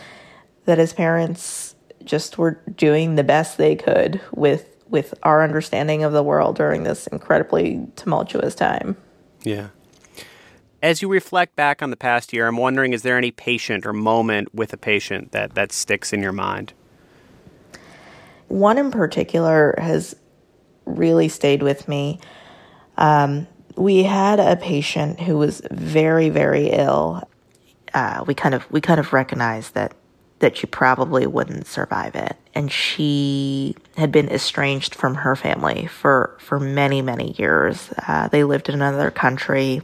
that 0.65 0.77
his 0.77 0.93
parents 0.93 1.75
just 2.03 2.37
were 2.37 2.61
doing 2.75 3.15
the 3.15 3.23
best 3.23 3.57
they 3.57 3.75
could 3.75 4.21
with 4.33 4.67
with 4.91 5.13
our 5.23 5.41
understanding 5.41 6.03
of 6.03 6.11
the 6.11 6.21
world 6.21 6.57
during 6.57 6.83
this 6.83 7.07
incredibly 7.07 7.87
tumultuous 7.95 8.53
time. 8.53 8.97
Yeah. 9.41 9.69
As 10.83 11.01
you 11.01 11.07
reflect 11.07 11.55
back 11.55 11.81
on 11.81 11.91
the 11.91 11.95
past 11.95 12.33
year, 12.33 12.47
I'm 12.47 12.57
wondering 12.57 12.91
is 12.91 13.01
there 13.01 13.17
any 13.17 13.31
patient 13.31 13.85
or 13.85 13.93
moment 13.93 14.53
with 14.53 14.73
a 14.73 14.77
patient 14.77 15.31
that, 15.31 15.55
that 15.55 15.71
sticks 15.71 16.11
in 16.11 16.21
your 16.21 16.33
mind? 16.33 16.73
One 18.49 18.77
in 18.77 18.91
particular 18.91 19.75
has 19.77 20.15
really 20.85 21.27
stayed 21.27 21.63
with 21.63 21.87
me. 21.87 22.19
Um, 22.97 23.47
we 23.75 24.03
had 24.03 24.39
a 24.39 24.55
patient 24.55 25.19
who 25.19 25.37
was 25.37 25.61
very, 25.71 26.29
very 26.29 26.67
ill. 26.67 27.27
Uh, 27.93 28.23
we 28.25 28.33
kind 28.33 28.55
of 28.55 28.69
we 28.71 28.81
kind 28.81 28.99
of 28.99 29.13
recognized 29.13 29.73
that 29.73 29.93
that 30.39 30.57
she 30.57 30.65
probably 30.65 31.27
wouldn't 31.27 31.67
survive 31.67 32.15
it, 32.15 32.35
and 32.53 32.71
she 32.71 33.75
had 33.95 34.11
been 34.11 34.29
estranged 34.29 34.95
from 34.95 35.15
her 35.15 35.35
family 35.35 35.87
for 35.87 36.35
for 36.39 36.59
many, 36.59 37.01
many 37.01 37.33
years. 37.37 37.93
Uh, 38.07 38.27
they 38.27 38.43
lived 38.43 38.69
in 38.69 38.75
another 38.75 39.11
country. 39.11 39.81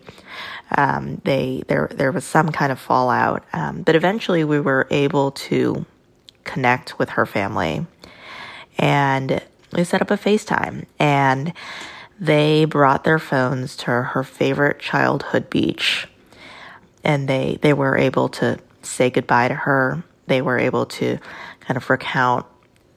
Um, 0.78 1.22
they 1.24 1.64
there 1.68 1.90
there 1.94 2.12
was 2.12 2.26
some 2.26 2.52
kind 2.52 2.72
of 2.72 2.80
fallout, 2.80 3.44
um, 3.54 3.84
but 3.84 3.96
eventually 3.96 4.44
we 4.44 4.60
were 4.60 4.88
able 4.90 5.32
to 5.32 5.86
connect 6.44 7.00
with 7.00 7.10
her 7.10 7.26
family, 7.26 7.86
and 8.78 9.42
we 9.74 9.84
set 9.84 10.02
up 10.02 10.12
a 10.12 10.18
FaceTime 10.18 10.86
and 11.00 11.54
they 12.20 12.66
brought 12.66 13.04
their 13.04 13.20
phones 13.20 13.76
to 13.78 13.86
her 13.86 14.24
favorite 14.24 14.80
childhood 14.80 15.50
beach 15.50 16.08
and 17.04 17.28
they 17.28 17.58
they 17.62 17.74
were 17.74 17.98
able 17.98 18.30
to 18.30 18.60
say 18.82 19.10
goodbye 19.10 19.48
to 19.48 19.54
her. 19.54 20.04
They 20.28 20.42
were 20.42 20.60
able 20.60 20.86
to 20.86 21.20
kind 21.62 21.78
of 21.78 21.90
recount 21.90 22.46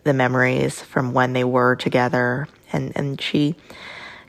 the 0.04 0.12
memories 0.12 0.80
from 0.80 1.12
when 1.12 1.32
they 1.32 1.44
were 1.44 1.76
together 1.76 2.48
and 2.72 2.92
and 2.96 3.20
she 3.20 3.54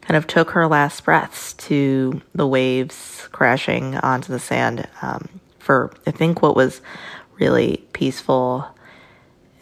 kind 0.01 0.17
of 0.17 0.27
took 0.27 0.51
her 0.51 0.67
last 0.67 1.03
breaths 1.03 1.53
to 1.53 2.21
the 2.33 2.48
waves 2.48 3.27
crashing 3.31 3.95
onto 3.98 4.31
the 4.31 4.39
sand 4.39 4.88
um, 5.01 5.29
for 5.60 5.93
I 6.05 6.12
think 6.12 6.41
what 6.41 6.55
was 6.55 6.81
really 7.39 7.86
peaceful 7.93 8.67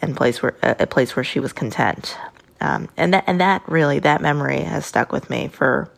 and 0.02 0.16
place 0.16 0.42
where 0.42 0.56
a 0.62 0.86
place 0.86 1.14
where 1.14 1.24
she 1.24 1.40
was 1.40 1.52
content. 1.52 2.16
Um, 2.60 2.88
and 2.96 3.14
that 3.14 3.24
and 3.26 3.40
that 3.40 3.62
really 3.68 3.98
that 4.00 4.20
memory 4.20 4.60
has 4.60 4.84
stuck 4.84 5.12
with 5.12 5.30
me 5.30 5.48
for 5.48 5.90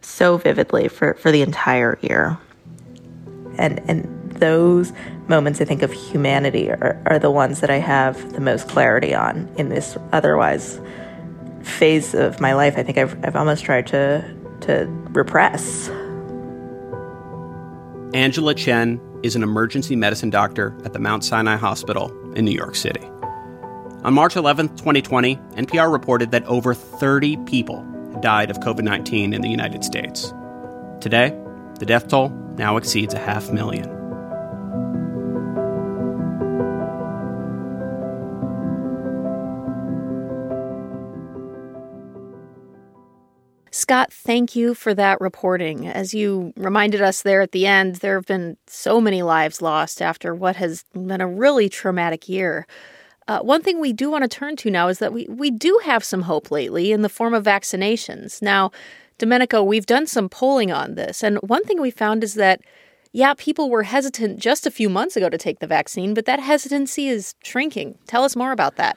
so 0.00 0.36
vividly 0.36 0.88
for, 0.88 1.14
for 1.14 1.32
the 1.32 1.42
entire 1.42 1.98
year. 2.00 2.38
And 3.58 3.80
and 3.88 4.32
those 4.32 4.92
moments 5.28 5.60
I 5.60 5.64
think 5.64 5.82
of 5.82 5.92
humanity 5.92 6.70
are, 6.70 7.02
are 7.06 7.18
the 7.18 7.30
ones 7.30 7.60
that 7.60 7.70
I 7.70 7.78
have 7.78 8.32
the 8.32 8.40
most 8.40 8.68
clarity 8.68 9.14
on 9.14 9.48
in 9.56 9.70
this 9.70 9.96
otherwise 10.12 10.80
phase 11.62 12.14
of 12.14 12.38
my 12.40 12.52
life. 12.52 12.74
I 12.76 12.82
think 12.82 12.98
I've 12.98 13.16
I've 13.24 13.36
almost 13.36 13.64
tried 13.64 13.86
to 13.88 14.36
to 14.62 14.86
repress. 15.10 15.88
Angela 18.14 18.54
Chen 18.54 19.00
is 19.22 19.34
an 19.34 19.42
emergency 19.42 19.96
medicine 19.96 20.30
doctor 20.30 20.76
at 20.84 20.92
the 20.92 20.98
Mount 20.98 21.24
Sinai 21.24 21.56
Hospital 21.56 22.10
in 22.34 22.44
New 22.44 22.52
York 22.52 22.76
City. 22.76 23.00
On 24.06 24.14
March 24.14 24.36
11, 24.36 24.68
2020, 24.76 25.34
NPR 25.34 25.90
reported 25.90 26.30
that 26.30 26.44
over 26.44 26.74
30 26.74 27.38
people 27.38 27.84
had 28.12 28.20
died 28.20 28.52
of 28.52 28.60
COVID 28.60 28.82
19 28.82 29.32
in 29.32 29.40
the 29.40 29.48
United 29.48 29.82
States. 29.82 30.32
Today, 31.00 31.36
the 31.80 31.86
death 31.86 32.06
toll 32.06 32.28
now 32.56 32.76
exceeds 32.76 33.14
a 33.14 33.18
half 33.18 33.50
million. 33.50 33.86
Scott, 43.72 44.12
thank 44.12 44.54
you 44.54 44.74
for 44.74 44.94
that 44.94 45.20
reporting. 45.20 45.88
As 45.88 46.14
you 46.14 46.52
reminded 46.56 47.02
us 47.02 47.22
there 47.22 47.40
at 47.40 47.50
the 47.50 47.66
end, 47.66 47.96
there 47.96 48.14
have 48.14 48.26
been 48.26 48.56
so 48.68 49.00
many 49.00 49.24
lives 49.24 49.60
lost 49.60 50.00
after 50.00 50.32
what 50.32 50.54
has 50.54 50.84
been 50.94 51.20
a 51.20 51.26
really 51.26 51.68
traumatic 51.68 52.28
year. 52.28 52.68
Uh, 53.28 53.40
one 53.40 53.62
thing 53.62 53.80
we 53.80 53.92
do 53.92 54.10
want 54.10 54.22
to 54.22 54.28
turn 54.28 54.54
to 54.56 54.70
now 54.70 54.88
is 54.88 54.98
that 55.00 55.12
we, 55.12 55.26
we 55.28 55.50
do 55.50 55.80
have 55.84 56.04
some 56.04 56.22
hope 56.22 56.50
lately 56.50 56.92
in 56.92 57.02
the 57.02 57.08
form 57.08 57.34
of 57.34 57.44
vaccinations. 57.44 58.40
Now, 58.40 58.70
Domenico, 59.18 59.62
we've 59.62 59.86
done 59.86 60.06
some 60.06 60.28
polling 60.28 60.70
on 60.70 60.94
this, 60.94 61.24
and 61.24 61.38
one 61.38 61.64
thing 61.64 61.80
we 61.80 61.90
found 61.90 62.22
is 62.22 62.34
that, 62.34 62.60
yeah, 63.12 63.34
people 63.36 63.68
were 63.70 63.82
hesitant 63.82 64.38
just 64.38 64.66
a 64.66 64.70
few 64.70 64.88
months 64.88 65.16
ago 65.16 65.28
to 65.28 65.38
take 65.38 65.58
the 65.58 65.66
vaccine, 65.66 66.14
but 66.14 66.26
that 66.26 66.38
hesitancy 66.38 67.08
is 67.08 67.34
shrinking. 67.42 67.98
Tell 68.06 68.24
us 68.24 68.36
more 68.36 68.52
about 68.52 68.76
that. 68.76 68.96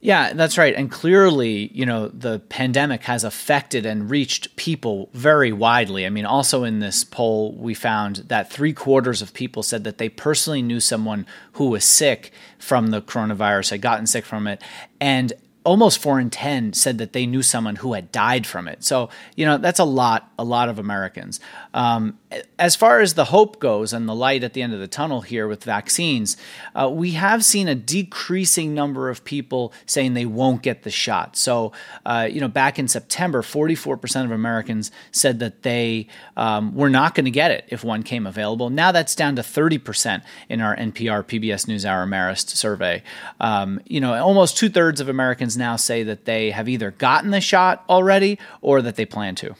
Yeah, 0.00 0.34
that's 0.34 0.58
right. 0.58 0.74
And 0.74 0.90
clearly, 0.90 1.70
you 1.72 1.86
know, 1.86 2.08
the 2.08 2.38
pandemic 2.38 3.04
has 3.04 3.24
affected 3.24 3.86
and 3.86 4.10
reached 4.10 4.54
people 4.56 5.08
very 5.14 5.52
widely. 5.52 6.04
I 6.04 6.10
mean, 6.10 6.26
also 6.26 6.64
in 6.64 6.80
this 6.80 7.02
poll, 7.02 7.54
we 7.54 7.72
found 7.72 8.16
that 8.28 8.52
three 8.52 8.74
quarters 8.74 9.22
of 9.22 9.32
people 9.32 9.62
said 9.62 9.84
that 9.84 9.98
they 9.98 10.08
personally 10.08 10.62
knew 10.62 10.80
someone 10.80 11.26
who 11.52 11.70
was 11.70 11.84
sick 11.84 12.30
from 12.58 12.88
the 12.88 13.00
coronavirus, 13.00 13.70
had 13.70 13.80
gotten 13.80 14.06
sick 14.06 14.26
from 14.26 14.46
it. 14.46 14.62
And 15.00 15.32
almost 15.64 15.98
four 15.98 16.20
in 16.20 16.30
10 16.30 16.74
said 16.74 16.98
that 16.98 17.12
they 17.12 17.26
knew 17.26 17.42
someone 17.42 17.76
who 17.76 17.94
had 17.94 18.12
died 18.12 18.46
from 18.46 18.68
it. 18.68 18.84
So, 18.84 19.10
you 19.34 19.44
know, 19.44 19.58
that's 19.58 19.80
a 19.80 19.84
lot, 19.84 20.30
a 20.38 20.44
lot 20.44 20.68
of 20.68 20.78
Americans. 20.78 21.40
Um, 21.74 22.18
as 22.58 22.74
far 22.74 23.00
as 23.00 23.14
the 23.14 23.26
hope 23.26 23.58
goes 23.60 23.92
and 23.92 24.08
the 24.08 24.14
light 24.14 24.42
at 24.42 24.52
the 24.52 24.62
end 24.62 24.72
of 24.72 24.80
the 24.80 24.88
tunnel 24.88 25.20
here 25.20 25.46
with 25.46 25.64
vaccines, 25.64 26.36
uh, 26.74 26.88
we 26.88 27.12
have 27.12 27.44
seen 27.44 27.68
a 27.68 27.74
decreasing 27.74 28.74
number 28.74 29.10
of 29.10 29.24
people 29.24 29.72
saying 29.84 30.14
they 30.14 30.26
won't 30.26 30.62
get 30.62 30.82
the 30.82 30.90
shot. 30.90 31.36
So, 31.36 31.72
uh, 32.04 32.28
you 32.30 32.40
know, 32.40 32.48
back 32.48 32.78
in 32.78 32.88
September, 32.88 33.42
44% 33.42 34.24
of 34.24 34.30
Americans 34.30 34.90
said 35.12 35.38
that 35.40 35.62
they 35.62 36.08
um, 36.36 36.74
were 36.74 36.90
not 36.90 37.14
going 37.14 37.26
to 37.26 37.30
get 37.30 37.50
it 37.50 37.64
if 37.68 37.84
one 37.84 38.02
came 38.02 38.26
available. 38.26 38.70
Now 38.70 38.92
that's 38.92 39.14
down 39.14 39.36
to 39.36 39.42
30% 39.42 40.22
in 40.48 40.60
our 40.60 40.76
NPR 40.76 41.24
PBS 41.24 41.66
NewsHour 41.66 42.08
Marist 42.08 42.50
survey. 42.50 43.02
Um, 43.40 43.80
you 43.86 44.00
know, 44.00 44.14
almost 44.14 44.56
two 44.56 44.68
thirds 44.68 45.00
of 45.00 45.08
Americans 45.08 45.56
now 45.56 45.76
say 45.76 46.02
that 46.04 46.24
they 46.24 46.50
have 46.50 46.68
either 46.68 46.90
gotten 46.90 47.30
the 47.30 47.40
shot 47.40 47.84
already 47.88 48.38
or 48.60 48.82
that 48.82 48.96
they 48.96 49.06
plan 49.06 49.34
to. 49.36 49.54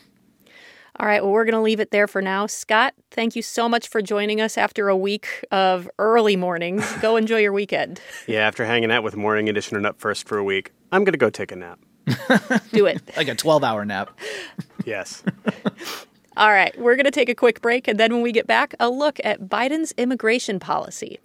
All 0.98 1.06
right, 1.06 1.22
well, 1.22 1.32
we're 1.32 1.44
going 1.44 1.54
to 1.54 1.60
leave 1.60 1.80
it 1.80 1.90
there 1.90 2.06
for 2.06 2.22
now. 2.22 2.46
Scott, 2.46 2.94
thank 3.10 3.36
you 3.36 3.42
so 3.42 3.68
much 3.68 3.88
for 3.88 4.00
joining 4.00 4.40
us 4.40 4.56
after 4.56 4.88
a 4.88 4.96
week 4.96 5.44
of 5.50 5.90
early 5.98 6.36
mornings. 6.36 6.90
Go 7.02 7.16
enjoy 7.16 7.38
your 7.40 7.52
weekend. 7.52 8.00
Yeah, 8.26 8.46
after 8.46 8.64
hanging 8.64 8.90
out 8.90 9.02
with 9.02 9.14
Morning 9.14 9.48
Edition 9.50 9.76
and 9.76 9.84
Up 9.84 10.00
First 10.00 10.26
for 10.26 10.38
a 10.38 10.44
week, 10.44 10.72
I'm 10.92 11.04
going 11.04 11.12
to 11.12 11.18
go 11.18 11.28
take 11.28 11.52
a 11.52 11.56
nap. 11.56 11.78
Do 12.72 12.86
it. 12.86 13.02
like 13.16 13.28
a 13.28 13.34
12 13.34 13.62
hour 13.62 13.84
nap. 13.84 14.18
yes. 14.86 15.22
All 16.36 16.50
right, 16.50 16.78
we're 16.78 16.96
going 16.96 17.04
to 17.04 17.10
take 17.10 17.28
a 17.28 17.34
quick 17.34 17.60
break. 17.60 17.88
And 17.88 18.00
then 18.00 18.14
when 18.14 18.22
we 18.22 18.32
get 18.32 18.46
back, 18.46 18.74
a 18.80 18.88
look 18.88 19.18
at 19.22 19.42
Biden's 19.42 19.92
immigration 19.98 20.58
policy. 20.58 21.18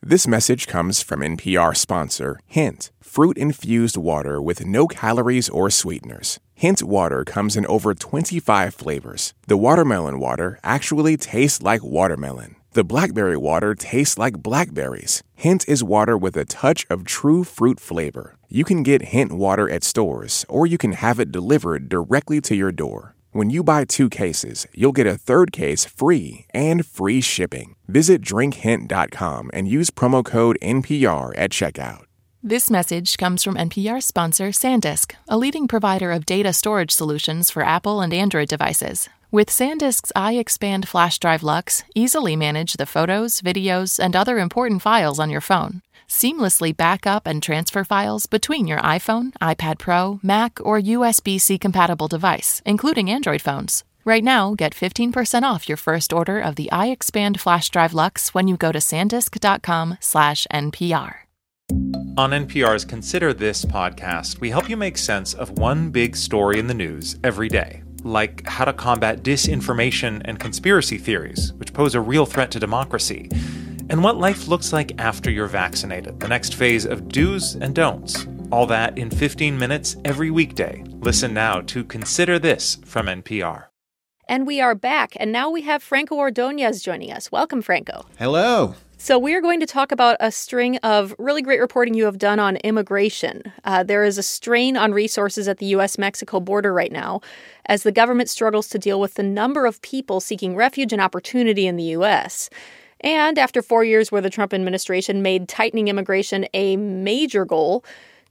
This 0.00 0.28
message 0.28 0.68
comes 0.68 1.02
from 1.02 1.20
NPR 1.20 1.76
sponsor 1.76 2.38
Hint 2.46 2.92
fruit 3.02 3.36
infused 3.36 3.96
water 3.96 4.40
with 4.40 4.64
no 4.64 4.86
calories 4.86 5.48
or 5.48 5.70
sweeteners. 5.70 6.38
Hint 6.58 6.82
water 6.82 7.24
comes 7.24 7.56
in 7.56 7.64
over 7.66 7.94
25 7.94 8.74
flavors. 8.74 9.32
The 9.46 9.56
watermelon 9.56 10.18
water 10.18 10.58
actually 10.64 11.16
tastes 11.16 11.62
like 11.62 11.84
watermelon. 11.84 12.56
The 12.72 12.82
blackberry 12.82 13.36
water 13.36 13.76
tastes 13.76 14.18
like 14.18 14.42
blackberries. 14.42 15.22
Hint 15.36 15.68
is 15.68 15.84
water 15.84 16.18
with 16.18 16.36
a 16.36 16.44
touch 16.44 16.84
of 16.90 17.04
true 17.04 17.44
fruit 17.44 17.78
flavor. 17.78 18.34
You 18.48 18.64
can 18.64 18.82
get 18.82 19.14
Hint 19.14 19.30
water 19.30 19.70
at 19.70 19.84
stores, 19.84 20.44
or 20.48 20.66
you 20.66 20.78
can 20.78 20.94
have 20.94 21.20
it 21.20 21.30
delivered 21.30 21.88
directly 21.88 22.40
to 22.40 22.56
your 22.56 22.72
door. 22.72 23.14
When 23.30 23.50
you 23.50 23.62
buy 23.62 23.84
two 23.84 24.10
cases, 24.10 24.66
you'll 24.74 24.90
get 24.90 25.06
a 25.06 25.16
third 25.16 25.52
case 25.52 25.84
free 25.84 26.46
and 26.52 26.84
free 26.84 27.20
shipping. 27.20 27.76
Visit 27.86 28.20
drinkhint.com 28.20 29.50
and 29.54 29.68
use 29.68 29.90
promo 29.90 30.24
code 30.24 30.58
NPR 30.60 31.34
at 31.36 31.52
checkout. 31.52 32.07
This 32.42 32.70
message 32.70 33.18
comes 33.18 33.42
from 33.42 33.56
NPR 33.56 34.00
sponsor 34.00 34.50
SanDisk, 34.50 35.14
a 35.26 35.36
leading 35.36 35.66
provider 35.66 36.12
of 36.12 36.24
data 36.24 36.52
storage 36.52 36.92
solutions 36.92 37.50
for 37.50 37.64
Apple 37.64 38.00
and 38.00 38.14
Android 38.14 38.46
devices. 38.46 39.08
With 39.32 39.48
SanDisk's 39.48 40.12
iXpand 40.14 40.86
flash 40.86 41.18
drive 41.18 41.42
Lux, 41.42 41.82
easily 41.96 42.36
manage 42.36 42.74
the 42.74 42.86
photos, 42.86 43.40
videos, 43.40 43.98
and 43.98 44.14
other 44.14 44.38
important 44.38 44.82
files 44.82 45.18
on 45.18 45.30
your 45.30 45.40
phone. 45.40 45.82
Seamlessly 46.08 46.76
back 46.76 47.08
up 47.08 47.26
and 47.26 47.42
transfer 47.42 47.82
files 47.82 48.26
between 48.26 48.68
your 48.68 48.78
iPhone, 48.78 49.32
iPad 49.42 49.80
Pro, 49.80 50.20
Mac, 50.22 50.64
or 50.64 50.80
USB 50.80 51.40
C 51.40 51.58
compatible 51.58 52.06
device, 52.06 52.62
including 52.64 53.10
Android 53.10 53.42
phones. 53.42 53.82
Right 54.04 54.22
now, 54.22 54.54
get 54.54 54.76
15% 54.76 55.42
off 55.42 55.68
your 55.68 55.76
first 55.76 56.12
order 56.12 56.38
of 56.38 56.54
the 56.54 56.68
iXpand 56.70 57.40
flash 57.40 57.68
drive 57.68 57.94
Lux 57.94 58.32
when 58.32 58.46
you 58.46 58.56
go 58.56 58.70
to 58.70 58.78
sandisk.com/npr. 58.78 61.27
On 62.18 62.30
NPR's 62.30 62.84
Consider 62.84 63.32
This 63.32 63.64
podcast, 63.64 64.40
we 64.40 64.50
help 64.50 64.68
you 64.68 64.76
make 64.76 64.98
sense 64.98 65.34
of 65.34 65.58
one 65.58 65.90
big 65.90 66.16
story 66.16 66.58
in 66.58 66.66
the 66.66 66.74
news 66.74 67.16
every 67.22 67.48
day, 67.48 67.84
like 68.02 68.44
how 68.44 68.64
to 68.64 68.72
combat 68.72 69.22
disinformation 69.22 70.20
and 70.24 70.40
conspiracy 70.40 70.98
theories, 70.98 71.52
which 71.58 71.72
pose 71.72 71.94
a 71.94 72.00
real 72.00 72.26
threat 72.26 72.50
to 72.50 72.58
democracy, 72.58 73.28
and 73.88 74.02
what 74.02 74.16
life 74.16 74.48
looks 74.48 74.72
like 74.72 75.00
after 75.00 75.30
you're 75.30 75.46
vaccinated, 75.46 76.18
the 76.18 76.26
next 76.26 76.54
phase 76.54 76.84
of 76.84 77.06
do's 77.06 77.54
and 77.54 77.74
don'ts. 77.74 78.26
All 78.50 78.66
that 78.66 78.98
in 78.98 79.10
15 79.10 79.56
minutes 79.56 79.96
every 80.04 80.32
weekday. 80.32 80.82
Listen 80.88 81.32
now 81.32 81.60
to 81.60 81.84
Consider 81.84 82.40
This 82.40 82.78
from 82.84 83.06
NPR. 83.06 83.66
And 84.28 84.44
we 84.44 84.60
are 84.60 84.74
back, 84.74 85.12
and 85.20 85.30
now 85.30 85.50
we 85.50 85.62
have 85.62 85.84
Franco 85.84 86.16
Ordonez 86.16 86.82
joining 86.82 87.12
us. 87.12 87.30
Welcome, 87.30 87.62
Franco. 87.62 88.06
Hello. 88.18 88.74
So, 89.00 89.16
we 89.16 89.32
are 89.36 89.40
going 89.40 89.60
to 89.60 89.66
talk 89.66 89.92
about 89.92 90.16
a 90.18 90.32
string 90.32 90.78
of 90.78 91.14
really 91.20 91.40
great 91.40 91.60
reporting 91.60 91.94
you 91.94 92.04
have 92.06 92.18
done 92.18 92.40
on 92.40 92.56
immigration. 92.56 93.44
Uh, 93.62 93.84
there 93.84 94.02
is 94.02 94.18
a 94.18 94.24
strain 94.24 94.76
on 94.76 94.92
resources 94.92 95.46
at 95.46 95.58
the 95.58 95.66
U.S. 95.66 95.98
Mexico 95.98 96.40
border 96.40 96.74
right 96.74 96.90
now 96.90 97.20
as 97.66 97.84
the 97.84 97.92
government 97.92 98.28
struggles 98.28 98.66
to 98.70 98.78
deal 98.78 99.00
with 99.00 99.14
the 99.14 99.22
number 99.22 99.66
of 99.66 99.80
people 99.82 100.18
seeking 100.18 100.56
refuge 100.56 100.92
and 100.92 101.00
opportunity 101.00 101.68
in 101.68 101.76
the 101.76 101.84
U.S. 101.84 102.50
And 103.00 103.38
after 103.38 103.62
four 103.62 103.84
years 103.84 104.10
where 104.10 104.20
the 104.20 104.30
Trump 104.30 104.52
administration 104.52 105.22
made 105.22 105.48
tightening 105.48 105.86
immigration 105.86 106.46
a 106.52 106.76
major 106.76 107.44
goal, 107.44 107.84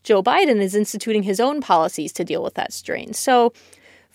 Joe 0.03 0.21
Biden 0.21 0.62
is 0.62 0.75
instituting 0.75 1.24
his 1.24 1.39
own 1.39 1.62
policies 1.62 2.12
to 2.12 2.25
deal 2.25 2.43
with 2.43 2.55
that 2.55 2.74
strain. 2.74 3.13
So, 3.13 3.53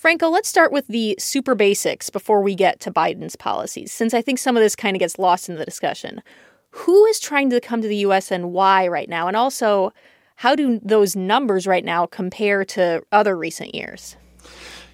Franco, 0.02 0.28
let's 0.28 0.49
start 0.49 0.73
with 0.73 0.88
the 0.88 1.14
super 1.21 1.54
basics 1.54 2.11
before 2.11 2.42
we 2.42 2.56
get 2.56 2.80
to 2.80 2.90
Biden's 2.90 3.37
policies, 3.37 3.92
since 3.92 4.12
I 4.12 4.21
think 4.21 4.40
some 4.40 4.56
of 4.56 4.61
this 4.61 4.75
kind 4.75 4.97
of 4.97 4.99
gets 4.99 5.16
lost 5.16 5.49
in 5.49 5.54
the 5.54 5.64
discussion. 5.64 6.25
Who 6.71 7.06
is 7.06 7.21
trying 7.21 7.50
to 7.50 7.61
come 7.61 7.80
to 7.82 7.87
the 7.87 7.99
U.S. 7.99 8.32
and 8.32 8.50
why 8.52 8.88
right 8.88 9.09
now? 9.09 9.28
And 9.28 9.37
also, 9.37 9.92
how 10.35 10.56
do 10.56 10.80
those 10.82 11.14
numbers 11.14 11.68
right 11.68 11.85
now 11.85 12.06
compare 12.06 12.64
to 12.64 13.04
other 13.12 13.38
recent 13.38 13.76
years? 13.76 14.16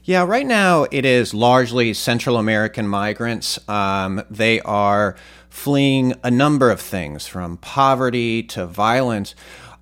Yeah, 0.05 0.25
right 0.25 0.47
now 0.47 0.87
it 0.91 1.07
is 1.07 1.33
largely 1.33 1.95
Central 1.95 2.37
American 2.37 2.87
migrants. 2.87 3.59
Um, 3.67 4.23
they 4.29 4.61
are 4.61 5.17
fleeing 5.49 6.17
a 6.23 6.31
number 6.31 6.71
of 6.71 6.83
things 6.83 7.27
from 7.27 7.57
poverty 7.57 8.43
to 8.43 8.67
violence. 8.67 9.35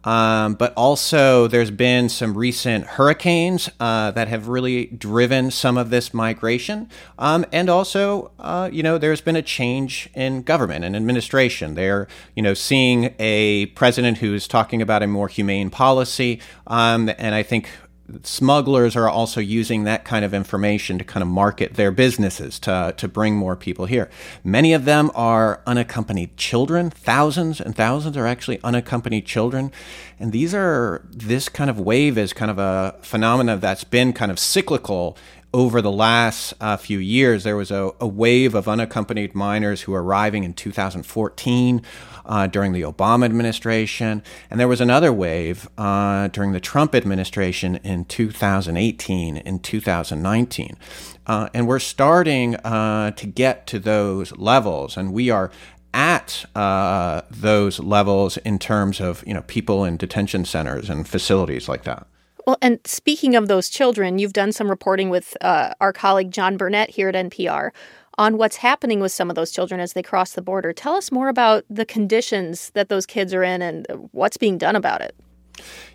Um, 0.07 0.55
but 0.55 0.73
also, 0.77 1.49
there's 1.49 1.73
been 1.73 2.09
some 2.09 2.39
recent 2.39 2.87
hurricanes 2.87 3.69
uh, 3.81 4.13
that 4.13 4.29
have 4.29 4.47
really 4.47 4.87
driven 4.87 5.51
some 5.51 5.77
of 5.77 5.91
this 5.91 6.15
migration. 6.15 6.89
Um, 7.19 7.45
and 7.53 7.69
also, 7.69 8.31
uh, 8.39 8.71
you 8.73 8.85
know, 8.85 8.99
there's 8.99 9.21
been 9.21 9.35
a 9.35 9.43
change 9.43 10.09
in 10.15 10.43
government 10.43 10.85
and 10.85 10.95
administration. 10.95 11.75
They're, 11.75 12.07
you 12.37 12.43
know, 12.43 12.55
seeing 12.55 13.15
a 13.19 13.67
president 13.75 14.19
who's 14.19 14.47
talking 14.47 14.81
about 14.81 15.03
a 15.03 15.09
more 15.09 15.27
humane 15.27 15.71
policy. 15.71 16.41
Um, 16.69 17.11
and 17.19 17.35
I 17.35 17.43
think 17.43 17.69
smugglers 18.23 18.95
are 18.97 19.09
also 19.09 19.41
using 19.41 19.85
that 19.85 20.05
kind 20.05 20.25
of 20.25 20.33
information 20.33 20.99
to 20.99 21.05
kind 21.05 21.23
of 21.23 21.29
market 21.29 21.75
their 21.75 21.91
businesses 21.91 22.59
to, 22.61 22.95
to 22.97 23.09
bring 23.09 23.35
more 23.37 23.57
people 23.57 23.87
here. 23.87 24.09
Many 24.45 24.73
of 24.73 24.85
them 24.85 25.11
are 25.15 25.61
unaccompanied 25.67 26.37
children. 26.37 26.91
Thousands 26.91 27.61
and 27.61 27.75
thousands 27.75 28.17
are 28.17 28.27
actually 28.27 28.61
unaccompanied 28.63 29.27
children. 29.27 29.73
And 30.19 30.33
these 30.33 30.55
are, 30.55 31.05
this 31.11 31.49
kind 31.49 31.69
of 31.69 31.81
wave 31.81 32.17
is 32.17 32.33
kind 32.33 32.51
of 32.51 32.59
a 32.59 32.97
phenomenon 33.03 33.61
that's 33.61 33.85
been 33.85 34.13
kind 34.13 34.31
of 34.31 34.39
cyclical 34.39 35.17
over 35.57 35.81
the 35.81 35.91
last 35.91 36.53
uh, 36.61 36.77
few 36.77 36.99
years, 36.99 37.43
there 37.43 37.57
was 37.57 37.71
a, 37.71 37.91
a, 37.99 38.07
wave 38.07 38.55
of 38.55 38.69
unaccompanied 38.69 39.35
minors 39.35 39.81
who 39.81 39.93
were 39.93 40.03
arriving 40.03 40.45
in 40.45 40.53
2014 40.53 41.81
uh, 42.27 42.47
during 42.47 42.73
the 42.73 42.83
Obama 42.83 43.25
administration, 43.25 44.23
and 44.51 44.61
there 44.61 44.69
was 44.69 44.81
another 44.81 45.13
wave 45.13 45.69
uh, 45.79 46.29
during 46.29 46.53
the 46.53 46.61
Trump 46.61 46.95
administration 46.95 47.77
in 47.85 48.05
2018 48.05 49.39
and 49.39 49.63
2019. 49.63 50.77
Uh, 51.27 51.49
and 51.55 51.67
we're 51.67 51.79
starting 51.79 52.57
uh, 52.57 53.11
to 53.13 53.27
get 53.27 53.67
to 53.67 53.79
those 53.79 54.37
levels, 54.37 54.97
and 54.97 55.13
we 55.13 55.31
are 55.31 55.51
at 55.93 56.45
uh, 56.55 57.23
those 57.31 57.81
levels 57.81 58.37
in 58.39 58.59
terms 58.59 59.01
of 59.01 59.25
you 59.27 59.33
know 59.33 59.43
people 59.43 59.85
in 59.85 59.97
detention 59.97 60.45
centers 60.45 60.91
and 60.91 61.09
facilities 61.09 61.69
like 61.69 61.85
that. 61.85 62.07
Well, 62.47 62.59
and 62.63 62.79
speaking 62.85 63.35
of 63.35 63.49
those 63.49 63.69
children, 63.69 64.21
you've 64.21 64.33
done 64.33 64.53
some 64.53 64.71
reporting 64.71 65.11
with 65.11 65.37
uh, 65.41 65.75
our 65.81 65.93
colleague 65.93 66.31
John 66.31 66.57
Burnett 66.57 66.91
here 66.91 67.09
at 67.09 67.15
NPR 67.17 67.73
on 68.19 68.39
what's 68.39 68.57
happening 68.57 69.01
with 69.01 69.13
some 69.13 69.31
of 69.31 69.37
those 69.37 69.51
children 69.51 69.81
as 69.81 69.93
they 69.93 70.03
cross 70.03 70.33
the 70.33 70.43
border. 70.43 70.73
Tell 70.73 70.95
us 70.95 71.13
more 71.13 71.29
about 71.29 71.65
the 71.69 71.85
conditions 71.85 72.71
that 72.71 72.89
those 72.89 73.07
kids 73.07 73.35
are 73.35 73.43
in 73.43 73.63
and 73.63 73.87
what's 74.13 74.37
being 74.37 74.59
done 74.59 74.77
about 74.77 75.01
it. 75.01 75.15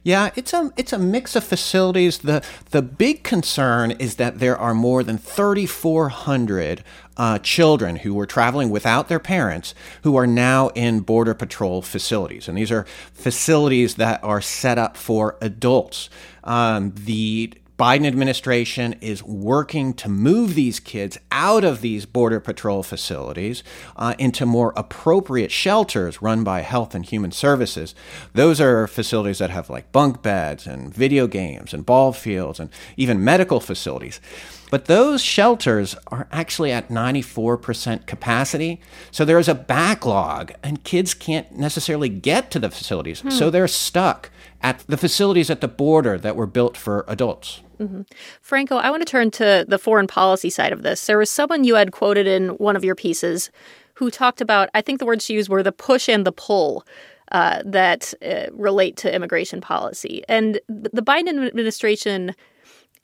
Yeah, 0.04 0.32
it's 0.36 0.54
a 0.54 0.72
it's 0.76 0.92
a 0.92 0.98
mix 0.98 1.36
of 1.36 1.44
facilities. 1.44 2.20
the 2.20 2.44
The 2.72 2.82
big 2.82 3.24
concern 3.24 3.92
is 3.92 4.16
that 4.16 4.40
there 4.40 4.58
are 4.58 4.74
more 4.74 5.04
than 5.04 5.20
thirty 5.20 5.68
four 5.68 6.10
hundred 6.10 6.84
uh, 7.16 7.38
children 7.40 7.98
who 7.98 8.16
were 8.16 8.26
traveling 8.26 8.72
without 8.72 9.08
their 9.08 9.20
parents 9.20 9.76
who 10.04 10.16
are 10.16 10.26
now 10.26 10.70
in 10.70 11.02
Border 11.02 11.36
Patrol 11.36 11.84
facilities, 11.84 12.48
and 12.48 12.58
these 12.58 12.72
are 12.72 12.88
facilities 13.14 13.96
that 13.96 14.24
are 14.24 14.42
set 14.42 14.80
up 14.80 14.98
for 14.98 15.38
adults. 15.42 16.10
Um, 16.44 16.94
the 16.96 17.54
Biden 17.82 18.06
administration 18.06 18.94
is 19.02 19.24
working 19.24 19.96
to 19.96 20.08
move 20.08 20.54
these 20.54 20.80
kids 20.80 21.18
out 21.32 21.64
of 21.64 21.82
these 21.82 22.06
Border 22.06 22.40
Patrol 22.40 22.84
facilities 22.84 23.64
uh, 23.96 24.14
into 24.20 24.46
more 24.46 24.72
appropriate 24.78 25.52
shelters 25.52 26.22
run 26.22 26.44
by 26.44 26.62
Health 26.62 26.94
and 26.94 27.04
Human 27.04 27.32
Services. 27.32 27.96
Those 28.34 28.62
are 28.62 28.86
facilities 28.86 29.40
that 29.40 29.50
have 29.50 29.68
like 29.68 29.92
bunk 29.92 30.22
beds 30.22 30.68
and 30.68 30.94
video 30.94 31.26
games 31.26 31.74
and 31.74 31.84
ball 31.84 32.14
fields 32.14 32.60
and 32.60 32.70
even 32.98 33.24
medical 33.24 33.60
facilities. 33.60 34.22
But 34.70 34.86
those 34.86 35.24
shelters 35.24 35.96
are 36.08 36.28
actually 36.32 36.72
at 36.72 36.90
94% 36.90 38.06
capacity. 38.06 38.80
So 39.10 39.26
there 39.26 39.40
is 39.40 39.50
a 39.50 39.56
backlog, 39.56 40.54
and 40.64 40.84
kids 40.84 41.14
can't 41.14 41.52
necessarily 41.52 42.10
get 42.10 42.52
to 42.52 42.60
the 42.60 42.70
facilities. 42.70 43.22
Hmm. 43.22 43.32
So 43.32 43.50
they're 43.50 43.68
stuck 43.68 44.30
at 44.62 44.84
the 44.88 44.98
facilities 44.98 45.50
at 45.50 45.62
the 45.62 45.68
border 45.68 46.18
that 46.20 46.36
were 46.36 46.46
built 46.46 46.78
for 46.78 47.04
adults. 47.08 47.62
Mm-hmm. 47.82 48.02
Franco, 48.42 48.78
I 48.78 48.92
want 48.92 49.02
to 49.02 49.10
turn 49.10 49.32
to 49.32 49.66
the 49.68 49.80
foreign 49.80 50.08
policy 50.08 50.50
side 50.50 50.72
of 50.72 50.84
this. 50.84 51.06
There 51.06 51.18
was 51.18 51.30
someone 51.30 51.64
you 51.64 51.76
had 51.76 51.92
quoted 51.92 52.28
in 52.28 52.50
one 52.50 52.76
of 52.76 52.86
your 52.86 52.96
pieces 52.96 53.50
who 53.96 54.12
talked 54.12 54.42
about, 54.42 54.70
I 54.74 54.82
think 54.82 55.00
the 55.00 55.06
words 55.06 55.26
she 55.26 55.34
used 55.34 55.50
were 55.50 55.64
the 55.64 55.72
push 55.72 56.08
and 56.08 56.26
the 56.26 56.32
pull. 56.32 56.86
Uh, 57.32 57.62
that 57.64 58.14
uh, 58.26 58.48
relate 58.52 58.98
to 58.98 59.16
immigration 59.16 59.62
policy. 59.62 60.22
And 60.28 60.60
the 60.68 61.02
Biden 61.02 61.48
administration 61.48 62.36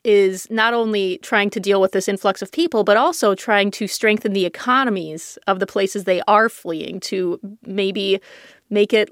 is 0.04 0.46
not 0.50 0.74
only 0.74 1.16
trying 1.22 1.48
to 1.48 1.58
deal 1.58 1.80
with 1.80 1.92
this 1.92 2.08
influx 2.08 2.42
of 2.42 2.52
people, 2.52 2.84
but 2.84 2.98
also 2.98 3.34
trying 3.34 3.70
to 3.70 3.88
strengthen 3.88 4.34
the 4.34 4.44
economies 4.44 5.38
of 5.46 5.60
the 5.60 5.66
places 5.66 6.04
they 6.04 6.20
are 6.28 6.50
fleeing 6.50 7.00
to 7.00 7.40
maybe 7.64 8.20
make 8.68 8.92
it 8.92 9.10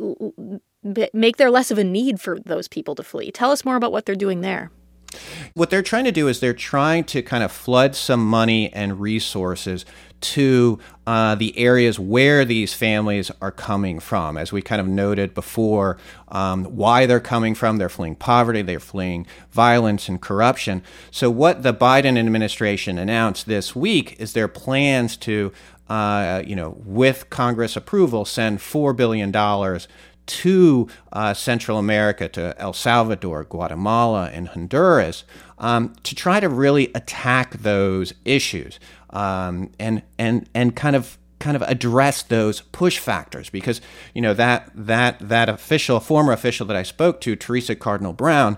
make 1.15 1.39
there 1.39 1.51
less 1.51 1.71
of 1.71 1.79
a 1.79 1.85
need 1.85 2.21
for 2.21 2.39
those 2.41 2.69
people 2.69 2.95
to 2.95 3.03
flee. 3.03 3.31
Tell 3.31 3.51
us 3.51 3.65
more 3.65 3.77
about 3.77 3.93
what 3.93 4.05
they're 4.05 4.15
doing 4.15 4.43
there. 4.43 4.71
What 5.55 5.71
they're 5.71 5.83
trying 5.83 6.05
to 6.05 6.12
do 6.12 6.29
is 6.29 6.40
they're 6.40 6.53
trying 6.53 7.05
to 7.05 7.23
kind 7.23 7.42
of 7.42 7.53
flood 7.53 7.95
some 7.95 8.27
money 8.27 8.73
and 8.73 9.01
resources 9.01 9.85
to 10.21 10.79
uh, 11.07 11.35
the 11.35 11.57
areas 11.59 11.99
where 11.99 12.45
these 12.45 12.75
families 12.75 13.31
are 13.40 13.51
coming 13.51 14.01
from. 14.01 14.37
As 14.37 14.53
we 14.53 14.62
kind 14.62 14.81
of 14.81 14.88
noted 14.88 15.35
before, 15.35 15.99
um, 16.29 16.64
why 16.64 17.07
they're 17.07 17.21
coming 17.21 17.55
from. 17.55 17.77
They're 17.77 17.88
fleeing 17.88 18.16
poverty, 18.16 18.62
they're 18.62 18.81
fleeing 18.81 19.27
violence 19.51 20.09
and 20.09 20.21
corruption. 20.21 20.83
So, 21.11 21.31
what 21.31 21.62
the 21.62 21.75
Biden 21.75 22.19
administration 22.19 22.99
announced 22.99 23.47
this 23.47 23.77
week 23.77 24.16
is 24.19 24.33
their 24.33 24.49
plans 24.49 25.16
to, 25.19 25.53
uh, 25.88 26.42
you 26.47 26.57
know, 26.57 26.77
with 26.85 27.31
Congress 27.31 27.77
approval, 27.77 28.25
send 28.25 28.59
$4 28.59 28.97
billion 28.97 29.31
to 30.27 30.89
uh, 31.12 31.35
Central 31.35 31.79
America, 31.79 32.29
to 32.29 32.55
El 32.59 32.73
Salvador, 32.73 33.45
Guatemala, 33.45 34.31
and 34.33 34.49
Honduras, 34.49 35.25
um, 35.59 35.95
to 36.03 36.15
try 36.15 36.41
to 36.41 36.49
really 36.49 36.91
attack 36.95 37.57
those 37.59 38.12
issues 38.25 38.79
um, 39.11 39.71
and 39.79 40.03
and 40.19 40.49
and 40.55 40.77
kind 40.77 40.97
of 40.97 41.19
kind 41.39 41.55
of 41.55 41.62
address 41.62 42.23
those 42.23 42.62
push 42.62 42.99
factors. 42.99 43.51
Because 43.51 43.81
you 44.15 44.23
know 44.23 44.35
that 44.35 44.71
that 44.75 45.19
that 45.21 45.49
official 45.49 46.01
former 46.01 46.33
official 46.33 46.67
that 46.67 46.77
I 46.77 46.83
spoke 46.83 47.21
to 47.23 47.37
Teresa 47.37 47.75
Cardinal 47.75 48.12
Brown 48.12 48.57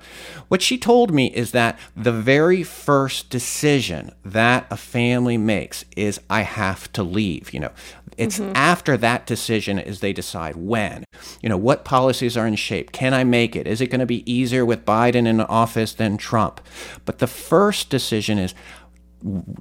what 0.49 0.63
she 0.63 0.79
told 0.79 1.13
me 1.13 1.27
is 1.27 1.53
that 1.53 1.79
the 1.97 2.13
very 2.13 2.63
first 2.63 3.31
decision 3.31 4.13
that 4.25 4.67
a 4.71 4.77
family 4.77 5.37
makes 5.37 5.85
is 5.97 6.21
I 6.31 6.43
have 6.43 6.91
to 6.93 7.03
leave 7.03 7.53
you 7.53 7.61
know 7.61 7.73
it's 8.19 8.39
mm-hmm. 8.39 8.53
after 8.55 8.97
that 8.97 9.27
decision 9.27 9.79
is 9.79 10.01
they 10.01 10.13
decide 10.13 10.57
when 10.57 11.05
you 11.43 11.49
know 11.49 11.57
what 11.57 11.85
policies 11.85 12.37
are 12.37 12.47
in 12.47 12.57
shape 12.57 12.93
can 12.93 13.15
I 13.15 13.25
make 13.25 13.57
it 13.57 13.67
is 13.67 13.81
it 13.81 13.87
going 13.89 14.01
to 14.01 14.07
be 14.07 14.31
easier 14.31 14.65
with 14.65 14.85
Biden 14.85 15.27
in 15.27 15.41
office 15.41 15.95
than 15.95 16.17
Trump 16.17 16.61
but 17.05 17.19
the 17.19 17.27
first 17.27 17.91
decision 17.91 18.39
is 18.39 18.55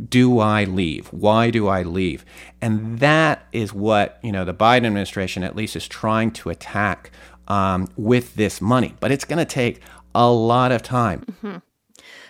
do 0.09 0.39
I 0.39 0.65
leave? 0.65 1.07
Why 1.07 1.49
do 1.49 1.67
I 1.67 1.83
leave? 1.83 2.25
And 2.61 2.99
that 2.99 3.47
is 3.51 3.73
what 3.73 4.19
you 4.21 4.31
know 4.31 4.45
the 4.45 4.53
Biden 4.53 4.85
administration 4.85 5.43
at 5.43 5.55
least 5.55 5.75
is 5.75 5.87
trying 5.87 6.31
to 6.31 6.49
attack 6.49 7.11
um, 7.47 7.87
with 7.95 8.35
this 8.35 8.61
money. 8.61 8.93
But 8.99 9.11
it's 9.11 9.25
going 9.25 9.39
to 9.39 9.45
take 9.45 9.81
a 10.13 10.29
lot 10.29 10.71
of 10.71 10.83
time. 10.83 11.21
Mm-hmm. 11.21 11.57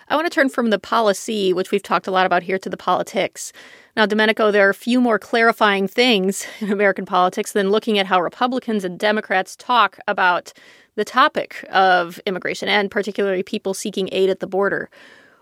I 0.09 0.15
want 0.15 0.25
to 0.25 0.33
turn 0.33 0.47
from 0.47 0.69
the 0.69 0.79
policy, 0.79 1.51
which 1.51 1.71
we've 1.71 1.83
talked 1.83 2.07
a 2.07 2.11
lot 2.11 2.25
about 2.25 2.43
here, 2.43 2.57
to 2.59 2.69
the 2.69 2.77
politics. 2.77 3.51
Now, 3.97 4.05
Domenico, 4.05 4.51
there 4.51 4.67
are 4.67 4.71
a 4.71 4.75
few 4.75 5.01
more 5.01 5.19
clarifying 5.19 5.87
things 5.87 6.47
in 6.61 6.71
American 6.71 7.05
politics 7.05 7.51
than 7.51 7.71
looking 7.71 7.99
at 7.99 8.05
how 8.05 8.21
Republicans 8.21 8.85
and 8.85 8.97
Democrats 8.97 9.55
talk 9.55 9.99
about 10.07 10.53
the 10.95 11.05
topic 11.05 11.65
of 11.69 12.19
immigration 12.25 12.69
and 12.69 12.89
particularly 12.89 13.43
people 13.43 13.73
seeking 13.73 14.09
aid 14.11 14.29
at 14.29 14.39
the 14.39 14.47
border. 14.47 14.89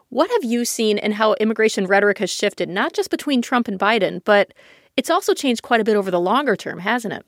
What 0.09 0.31
have 0.31 0.43
you 0.43 0.65
seen 0.65 0.97
in 0.97 1.11
how 1.13 1.33
immigration 1.35 1.85
rhetoric 1.85 2.17
has 2.17 2.29
shifted, 2.29 2.69
not 2.69 2.93
just 2.93 3.09
between 3.09 3.41
Trump 3.41 3.67
and 3.67 3.79
Biden, 3.79 4.21
but 4.25 4.53
it's 4.97 5.09
also 5.09 5.33
changed 5.33 5.61
quite 5.61 5.81
a 5.81 5.83
bit 5.83 5.95
over 5.95 6.09
the 6.09 6.19
longer 6.19 6.55
term, 6.55 6.79
hasn't 6.79 7.13
it? 7.13 7.25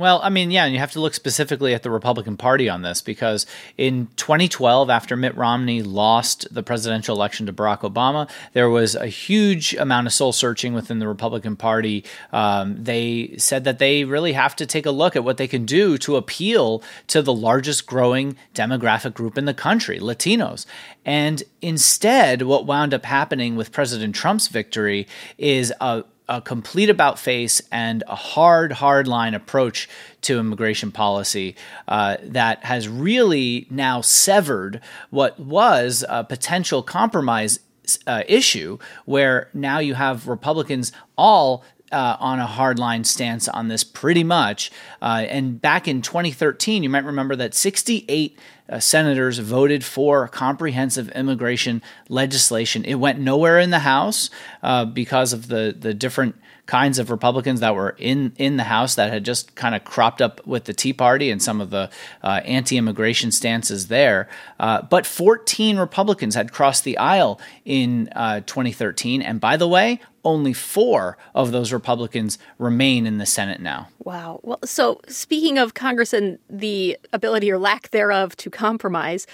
Well, 0.00 0.18
I 0.22 0.30
mean, 0.30 0.50
yeah, 0.50 0.64
and 0.64 0.72
you 0.72 0.78
have 0.78 0.92
to 0.92 1.00
look 1.00 1.12
specifically 1.12 1.74
at 1.74 1.82
the 1.82 1.90
Republican 1.90 2.38
Party 2.38 2.70
on 2.70 2.80
this 2.80 3.02
because 3.02 3.44
in 3.76 4.08
2012, 4.16 4.88
after 4.88 5.14
Mitt 5.14 5.36
Romney 5.36 5.82
lost 5.82 6.48
the 6.50 6.62
presidential 6.62 7.14
election 7.14 7.44
to 7.44 7.52
Barack 7.52 7.80
Obama, 7.80 8.26
there 8.54 8.70
was 8.70 8.94
a 8.94 9.08
huge 9.08 9.74
amount 9.74 10.06
of 10.06 10.14
soul 10.14 10.32
searching 10.32 10.72
within 10.72 11.00
the 11.00 11.06
Republican 11.06 11.54
Party. 11.54 12.02
Um, 12.32 12.82
they 12.82 13.34
said 13.36 13.64
that 13.64 13.78
they 13.78 14.04
really 14.04 14.32
have 14.32 14.56
to 14.56 14.64
take 14.64 14.86
a 14.86 14.90
look 14.90 15.16
at 15.16 15.22
what 15.22 15.36
they 15.36 15.46
can 15.46 15.66
do 15.66 15.98
to 15.98 16.16
appeal 16.16 16.82
to 17.08 17.20
the 17.20 17.34
largest 17.34 17.86
growing 17.86 18.38
demographic 18.54 19.12
group 19.12 19.36
in 19.36 19.44
the 19.44 19.52
country, 19.52 20.00
Latinos. 20.00 20.64
And 21.04 21.42
instead, 21.60 22.40
what 22.40 22.64
wound 22.64 22.94
up 22.94 23.04
happening 23.04 23.54
with 23.54 23.70
President 23.70 24.14
Trump's 24.14 24.48
victory 24.48 25.06
is 25.36 25.74
a 25.78 26.04
a 26.30 26.40
complete 26.40 26.88
about 26.88 27.18
face 27.18 27.60
and 27.72 28.04
a 28.06 28.14
hard, 28.14 28.70
hard 28.70 29.08
line 29.08 29.34
approach 29.34 29.88
to 30.22 30.38
immigration 30.38 30.92
policy 30.92 31.56
uh, 31.88 32.16
that 32.22 32.64
has 32.64 32.88
really 32.88 33.66
now 33.68 34.00
severed 34.00 34.80
what 35.10 35.38
was 35.40 36.04
a 36.08 36.22
potential 36.22 36.84
compromise 36.84 37.58
uh, 38.06 38.22
issue, 38.28 38.78
where 39.04 39.50
now 39.52 39.80
you 39.80 39.94
have 39.94 40.28
Republicans 40.28 40.92
all 41.18 41.64
uh, 41.90 42.16
on 42.20 42.38
a 42.38 42.46
hardline 42.46 43.04
stance 43.04 43.48
on 43.48 43.66
this 43.66 43.82
pretty 43.82 44.22
much. 44.22 44.70
Uh, 45.02 45.26
and 45.28 45.60
back 45.60 45.88
in 45.88 46.00
2013, 46.00 46.84
you 46.84 46.88
might 46.88 47.04
remember 47.04 47.34
that 47.34 47.54
68 47.54 48.36
uh, 48.36 48.40
senators 48.78 49.38
voted 49.38 49.84
for 49.84 50.28
comprehensive 50.28 51.08
immigration 51.10 51.82
legislation. 52.08 52.84
It 52.84 52.94
went 52.94 53.18
nowhere 53.18 53.58
in 53.58 53.70
the 53.70 53.80
House 53.80 54.30
uh, 54.62 54.84
because 54.84 55.32
of 55.32 55.48
the 55.48 55.74
the 55.76 55.94
different 55.94 56.36
kinds 56.70 57.00
of 57.00 57.10
Republicans 57.10 57.58
that 57.58 57.74
were 57.74 57.96
in 57.98 58.32
in 58.36 58.56
the 58.56 58.62
House 58.62 58.94
that 58.94 59.12
had 59.12 59.24
just 59.24 59.56
kind 59.56 59.74
of 59.74 59.82
cropped 59.82 60.22
up 60.22 60.46
with 60.46 60.66
the 60.66 60.72
Tea 60.72 60.92
Party 60.92 61.28
and 61.32 61.42
some 61.42 61.60
of 61.60 61.70
the 61.70 61.90
uh, 62.22 62.40
anti-immigration 62.44 63.32
stances 63.32 63.88
there. 63.88 64.28
Uh, 64.60 64.80
but 64.80 65.04
14 65.04 65.78
Republicans 65.78 66.36
had 66.36 66.52
crossed 66.52 66.84
the 66.84 66.96
aisle 66.96 67.40
in 67.64 68.08
uh, 68.14 68.42
2013, 68.46 69.20
and 69.20 69.40
by 69.40 69.56
the 69.56 69.66
way, 69.66 69.98
only 70.24 70.52
four 70.52 71.18
of 71.34 71.50
those 71.50 71.72
Republicans 71.72 72.38
remain 72.58 73.04
in 73.04 73.18
the 73.18 73.26
Senate 73.26 73.60
now. 73.60 73.88
Wow. 73.98 74.38
Well, 74.44 74.60
so 74.64 75.00
speaking 75.08 75.58
of 75.58 75.74
Congress 75.74 76.12
and 76.12 76.38
the 76.48 76.96
ability 77.12 77.50
or 77.50 77.58
lack 77.58 77.90
thereof 77.90 78.36
to 78.36 78.48
compromise. 78.48 79.26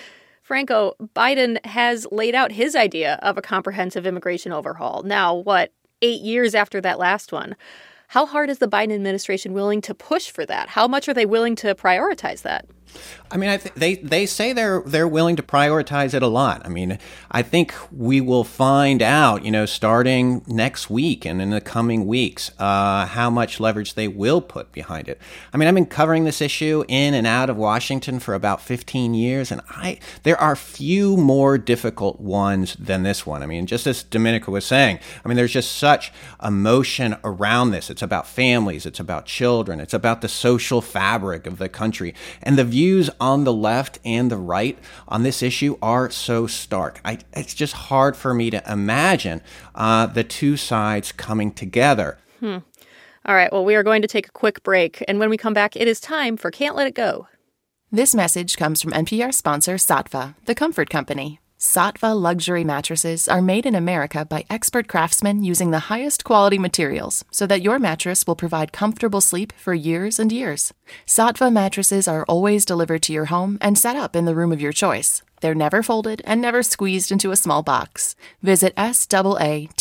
Franco, 0.47 0.95
Biden 1.03 1.59
has 1.67 2.07
laid 2.13 2.37
out 2.37 2.53
his 2.53 2.77
idea 2.77 3.19
of 3.21 3.37
a 3.37 3.43
comprehensive 3.43 4.07
immigration 4.07 4.53
overhaul. 4.53 5.03
Now, 5.03 5.35
what, 5.35 5.73
eight 6.03 6.21
years 6.21 6.55
after 6.55 6.81
that 6.81 6.99
last 6.99 7.33
one. 7.33 7.57
How 8.09 8.27
hard 8.27 8.51
is 8.51 8.59
the 8.59 8.69
Biden 8.69 8.95
administration 8.95 9.53
willing 9.53 9.81
to 9.83 9.95
push 9.95 10.31
for 10.31 10.47
that? 10.47 10.69
How 10.69 10.87
much 10.87 11.09
are 11.09 11.15
they 11.15 11.27
willing 11.27 11.57
to 11.57 11.75
prioritize 11.75 12.43
that? 12.43 12.67
I 13.31 13.39
mean, 13.39 13.51
I 13.51 13.57
th- 13.57 13.75
they 13.75 13.97
they 13.97 14.25
say 14.25 14.53
they're 14.53 14.83
they're 14.87 15.09
willing 15.09 15.35
to 15.37 15.43
prioritize 15.43 16.15
it 16.15 16.23
a 16.23 16.29
lot. 16.29 16.63
I 16.65 16.69
mean, 16.69 16.99
I 17.31 17.43
think 17.43 17.75
we 17.91 18.21
will 18.21 18.45
find 18.45 19.03
out, 19.03 19.45
you 19.45 19.51
know, 19.51 19.67
starting 19.67 20.43
next 20.47 20.89
week 20.89 21.25
and 21.25 21.43
in 21.43 21.51
the 21.51 21.61
coming 21.61 22.07
weeks, 22.07 22.53
uh, 22.59 23.07
how 23.07 23.29
much 23.29 23.59
leverage 23.59 23.95
they 23.95 24.07
will 24.07 24.41
put 24.41 24.71
behind 24.71 25.09
it. 25.09 25.21
I 25.53 25.57
mean, 25.57 25.69
I've 25.69 25.75
been 25.75 25.87
covering 25.87 26.25
this 26.25 26.41
issue 26.41 26.85
in 26.87 27.15
and 27.15 27.27
out 27.27 27.51
of 27.51 27.57
Washington 27.57 28.21
for 28.21 28.35
about 28.35 28.61
15 28.61 29.15
years, 29.15 29.51
and 29.51 29.61
I 29.69 29.99
there 30.23 30.41
are 30.41 30.55
few 30.55 31.17
more 31.17 31.59
difficult 31.59 32.21
ones 32.21 32.77
than 32.79 33.03
this 33.03 33.27
one. 33.27 33.43
I 33.43 33.47
mean, 33.47 33.67
just 33.67 33.89
as 33.89 34.05
Domenico 34.05 34.53
was 34.53 34.65
saying, 34.65 35.01
I 35.25 35.29
mean, 35.29 35.37
there's 35.37 35.53
just 35.53 35.73
such 35.73 36.13
emotion 36.45 37.17
around 37.25 37.73
this. 37.73 37.91
It's 37.91 38.03
about 38.03 38.29
families, 38.29 38.87
it's 38.87 39.01
about 39.01 39.27
children, 39.27 39.81
it's 39.81 39.95
about 39.95 40.21
the 40.21 40.29
social 40.29 40.81
fabric 40.81 41.49
of 41.49 41.59
the 41.59 41.69
country, 41.69 42.15
and 42.41 42.57
the 42.57 42.65
views 42.77 43.09
on 43.19 43.45
the 43.45 43.53
left 43.55 43.99
and 44.05 44.31
the 44.31 44.37
right 44.37 44.79
on 45.09 45.23
this 45.23 45.43
issue 45.43 45.79
are 45.81 46.11
so 46.11 46.47
stark. 46.47 47.01
I, 47.07 47.17
it's 47.33 47.55
just 47.55 47.73
hard 47.73 48.15
for 48.15 48.35
me 48.35 48.51
to 48.51 48.63
imagine 48.71 49.41
uh, 49.75 50.05
the 50.05 50.23
two 50.23 50.59
sides 50.59 51.11
coming 51.11 51.53
together. 51.53 52.19
Hmm. 52.41 52.59
All 53.25 53.35
right, 53.35 53.51
well, 53.51 53.65
we 53.65 53.77
are 53.77 53.83
going 53.83 54.03
to 54.03 54.09
take 54.09 54.29
a 54.29 54.31
quick 54.31 54.63
break. 54.63 55.03
And 55.09 55.19
when 55.19 55.31
we 55.31 55.39
come 55.39 55.55
back, 55.55 55.75
it 55.75 55.89
is 55.89 56.01
time 56.01 56.37
for 56.37 56.51
Can't 56.51 56.77
Let 56.77 56.87
It 56.87 56.95
Go. 56.95 57.29
This 57.91 58.15
message 58.15 58.59
comes 58.59 58.83
from 58.83 58.93
NPR 58.93 59.33
sponsor 59.33 59.77
Saatva, 59.77 60.35
the 60.45 60.55
comfort 60.55 60.91
company. 60.91 61.41
Saatva 61.67 62.15
luxury 62.15 62.63
mattresses 62.63 63.27
are 63.27 63.43
made 63.43 63.67
in 63.67 63.75
America 63.75 64.25
by 64.25 64.45
expert 64.49 64.87
craftsmen 64.87 65.43
using 65.43 65.73
the 65.73 65.91
highest 65.91 66.23
quality 66.23 66.59
materials 66.61 67.25
so 67.33 67.45
that 67.45 67.61
your 67.61 67.81
mattress 67.81 68.25
will 68.25 68.37
provide 68.37 68.73
comfortable 68.73 69.21
sleep 69.21 69.53
for 69.57 69.75
years 69.75 70.21
and 70.21 70.31
years. 70.31 70.73
Saatva 71.07 71.53
mattresses 71.53 72.07
are 72.07 72.25
always 72.27 72.65
delivered 72.65 73.03
to 73.03 73.13
your 73.13 73.25
home 73.27 73.59
and 73.61 73.77
set 73.77 73.97
up 73.97 74.15
in 74.15 74.27
the 74.27 74.35
room 74.37 74.53
of 74.53 74.61
your 74.61 74.71
choice. 74.73 75.23
They're 75.41 75.57
never 75.57 75.83
folded 75.83 76.23
and 76.25 76.41
never 76.41 76.63
squeezed 76.63 77.11
into 77.11 77.33
a 77.33 77.37
small 77.37 77.65
box. 77.65 78.15
Visit 78.45 78.73
SAATVA.com 78.77 79.75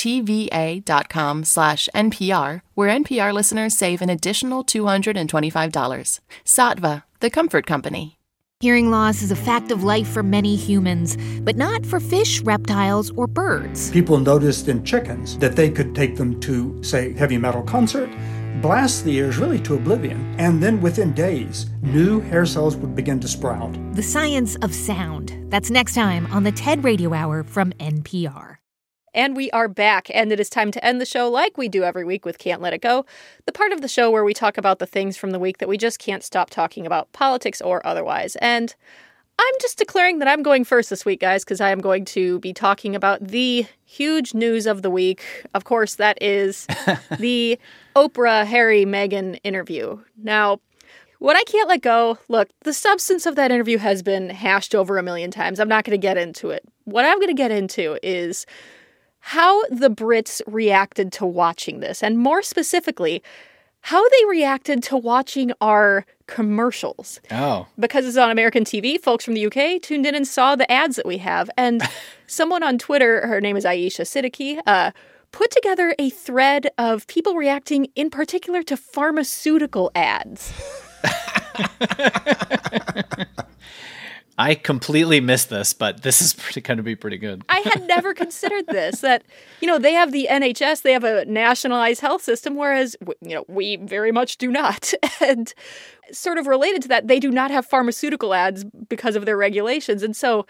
slash 1.43 1.88
NPR, 1.93 2.62
where 2.74 2.89
NPR 2.89 3.32
listeners 3.32 3.78
save 3.78 4.02
an 4.02 4.10
additional 4.10 4.63
$225. 4.65 6.19
Saatva, 6.45 7.04
the 7.19 7.30
comfort 7.30 7.67
company. 7.67 8.17
Hearing 8.61 8.89
loss 8.89 9.21
is 9.21 9.31
a 9.31 9.35
fact 9.35 9.69
of 9.69 9.83
life 9.83 10.07
for 10.07 10.23
many 10.23 10.55
humans, 10.55 11.17
but 11.41 11.57
not 11.57 11.85
for 11.85 11.99
fish, 11.99 12.39
reptiles, 12.39 13.11
or 13.17 13.27
birds. 13.27 13.91
People 13.91 14.17
noticed 14.17 14.69
in 14.69 14.81
chickens 14.85 15.37
that 15.39 15.57
they 15.57 15.69
could 15.69 15.93
take 15.93 16.15
them 16.15 16.39
to, 16.39 16.81
say, 16.81 17.11
heavy 17.11 17.37
metal 17.37 17.63
concert, 17.63 18.09
blast 18.61 19.03
the 19.03 19.13
ears 19.17 19.37
really 19.37 19.59
to 19.59 19.75
oblivion, 19.75 20.33
and 20.39 20.63
then 20.63 20.79
within 20.79 21.11
days, 21.11 21.65
new 21.81 22.21
hair 22.21 22.45
cells 22.45 22.77
would 22.77 22.95
begin 22.95 23.19
to 23.19 23.27
sprout. 23.27 23.77
The 23.93 24.01
science 24.01 24.55
of 24.61 24.73
sound. 24.73 25.35
That's 25.49 25.69
next 25.69 25.93
time 25.93 26.25
on 26.27 26.43
the 26.43 26.53
TED 26.53 26.85
Radio 26.85 27.13
Hour 27.13 27.43
from 27.43 27.73
NPR. 27.73 28.54
And 29.15 29.34
we 29.34 29.49
are 29.51 29.69
back, 29.69 30.10
and 30.13 30.30
it 30.34 30.41
is 30.41 30.49
time 30.49 30.71
to 30.71 30.84
end 30.84 30.99
the 30.99 31.06
show 31.06 31.30
like 31.30 31.58
we 31.58 31.69
do 31.69 31.84
every 31.86 32.04
week 32.04 32.25
with 32.25 32.38
Can't 32.38 32.62
Let 32.62 32.73
It 32.73 32.82
Go, 32.82 33.06
the 33.45 33.54
part 33.54 33.71
of 33.71 33.80
the 33.80 33.88
show 33.88 34.12
where 34.12 34.25
we 34.25 34.34
talk 34.34 34.58
about 34.58 34.80
the 34.80 34.86
things 34.86 35.15
from 35.15 35.32
the 35.32 35.39
week 35.39 35.60
that 35.60 35.69
we 35.69 35.78
just 35.78 35.99
can't 35.99 36.21
stop 36.21 36.49
talking 36.49 36.86
about, 36.86 37.10
politics 37.13 37.62
or 37.62 37.82
otherwise. 37.88 38.36
And 38.41 38.75
I'm 39.39 39.54
just 39.62 39.78
declaring 39.78 40.19
that 40.19 40.28
I'm 40.28 40.43
going 40.43 40.65
first 40.65 40.89
this 40.89 41.06
week, 41.06 41.21
guys, 41.21 41.45
because 41.45 41.62
I 41.62 41.69
am 41.69 41.80
going 41.80 42.04
to 42.06 42.39
be 42.39 42.51
talking 42.51 42.93
about 42.93 43.25
the 43.25 43.65
huge 43.86 44.34
news 44.34 44.65
of 44.65 44.82
the 44.82 44.89
week. 44.89 45.23
Of 45.54 45.63
course, 45.63 45.95
that 45.95 46.21
is 46.21 46.67
the 47.17 47.58
Oprah 47.95 48.45
Harry 48.45 48.84
Meghan 48.84 49.39
interview. 49.45 49.97
Now, 50.21 50.60
what 51.19 51.38
I 51.38 51.43
can't 51.43 51.69
let 51.69 51.82
go 51.82 52.19
look, 52.28 52.49
the 52.63 52.73
substance 52.73 53.25
of 53.25 53.38
that 53.38 53.49
interview 53.49 53.78
has 53.78 54.04
been 54.04 54.30
hashed 54.30 54.75
over 54.75 54.97
a 54.97 55.04
million 55.04 55.32
times. 55.32 55.62
I'm 55.62 55.69
not 55.69 55.86
going 55.86 55.97
to 55.97 56.06
get 56.06 56.17
into 56.17 56.49
it. 56.49 56.65
What 56.84 57.06
I'm 57.06 57.17
going 57.17 57.30
to 57.30 57.34
get 57.34 57.51
into 57.51 57.97
is 58.04 58.45
how 59.29 59.65
the 59.71 59.89
Brits 59.89 60.39
reacted 60.45 61.11
to 61.13 61.25
watching 61.25 61.79
this, 61.79 62.03
and 62.03 62.19
more 62.19 62.43
specifically, 62.43 63.23
how 63.81 64.07
they 64.07 64.25
reacted 64.29 64.83
to 64.83 64.95
watching 64.95 65.51
our 65.61 66.05
commercials. 66.27 67.19
Oh. 67.31 67.65
Because 67.79 68.05
it's 68.05 68.17
on 68.17 68.29
American 68.29 68.65
TV, 68.65 69.01
folks 69.01 69.25
from 69.25 69.33
the 69.33 69.47
UK 69.47 69.81
tuned 69.81 70.05
in 70.05 70.13
and 70.13 70.27
saw 70.27 70.55
the 70.55 70.71
ads 70.71 70.95
that 70.97 71.07
we 71.07 71.17
have. 71.17 71.49
And 71.57 71.81
someone 72.27 72.61
on 72.61 72.77
Twitter, 72.77 73.25
her 73.25 73.41
name 73.41 73.57
is 73.57 73.65
Aisha 73.65 74.05
Siddiqui, 74.05 74.59
uh, 74.67 74.91
put 75.31 75.49
together 75.49 75.95
a 75.97 76.11
thread 76.11 76.69
of 76.77 77.07
people 77.07 77.33
reacting 77.33 77.88
in 77.95 78.11
particular 78.11 78.61
to 78.61 78.77
pharmaceutical 78.77 79.89
ads. 79.95 80.53
I 84.38 84.56
completely 84.56 85.21
missed 85.21 85.50
this, 85.50 85.74
but 85.74 86.04
this 86.04 86.21
is 86.21 86.34
pretty, 86.38 86.62
going 86.62 86.78
to 86.78 86.84
be 86.84 86.95
pretty 86.95 87.17
good. 87.17 87.43
I 87.50 87.60
had 87.60 87.88
never 87.88 88.13
considered 88.13 88.67
this. 88.67 89.02
That 89.02 89.24
you 89.62 89.67
know 89.67 89.80
they 89.80 89.93
have 89.93 90.12
the 90.12 90.28
NHS, 90.30 90.82
they 90.82 90.93
have 90.93 91.04
a 91.04 91.26
nationalized 91.26 92.02
health 92.02 92.21
system, 92.21 92.56
whereas 92.56 92.95
you 93.21 93.36
know 93.36 93.45
we 93.48 93.78
very 93.78 94.12
much 94.12 94.38
do 94.38 94.52
not. 94.52 94.93
And 95.21 95.54
sort 96.12 96.38
of 96.38 96.45
related 96.45 96.82
to 96.84 96.88
that, 96.89 97.08
they 97.08 97.19
do 97.19 97.32
not 97.32 97.50
have 97.50 97.65
pharmaceutical 97.65 98.34
ads 98.34 98.63
because 98.63 99.15
of 99.15 99.26
their 99.26 99.38
regulations, 99.38 100.04
and 100.04 100.15
so 100.15 100.45